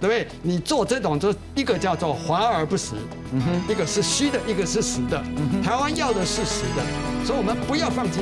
[0.00, 0.28] 对不对？
[0.42, 2.92] 你做这种，就一个叫做华而不实，
[3.32, 5.22] 嗯哼，一个是虚的，一个是实的。
[5.64, 6.82] 台湾要的是实的，
[7.24, 8.20] 所以我们不要放弃。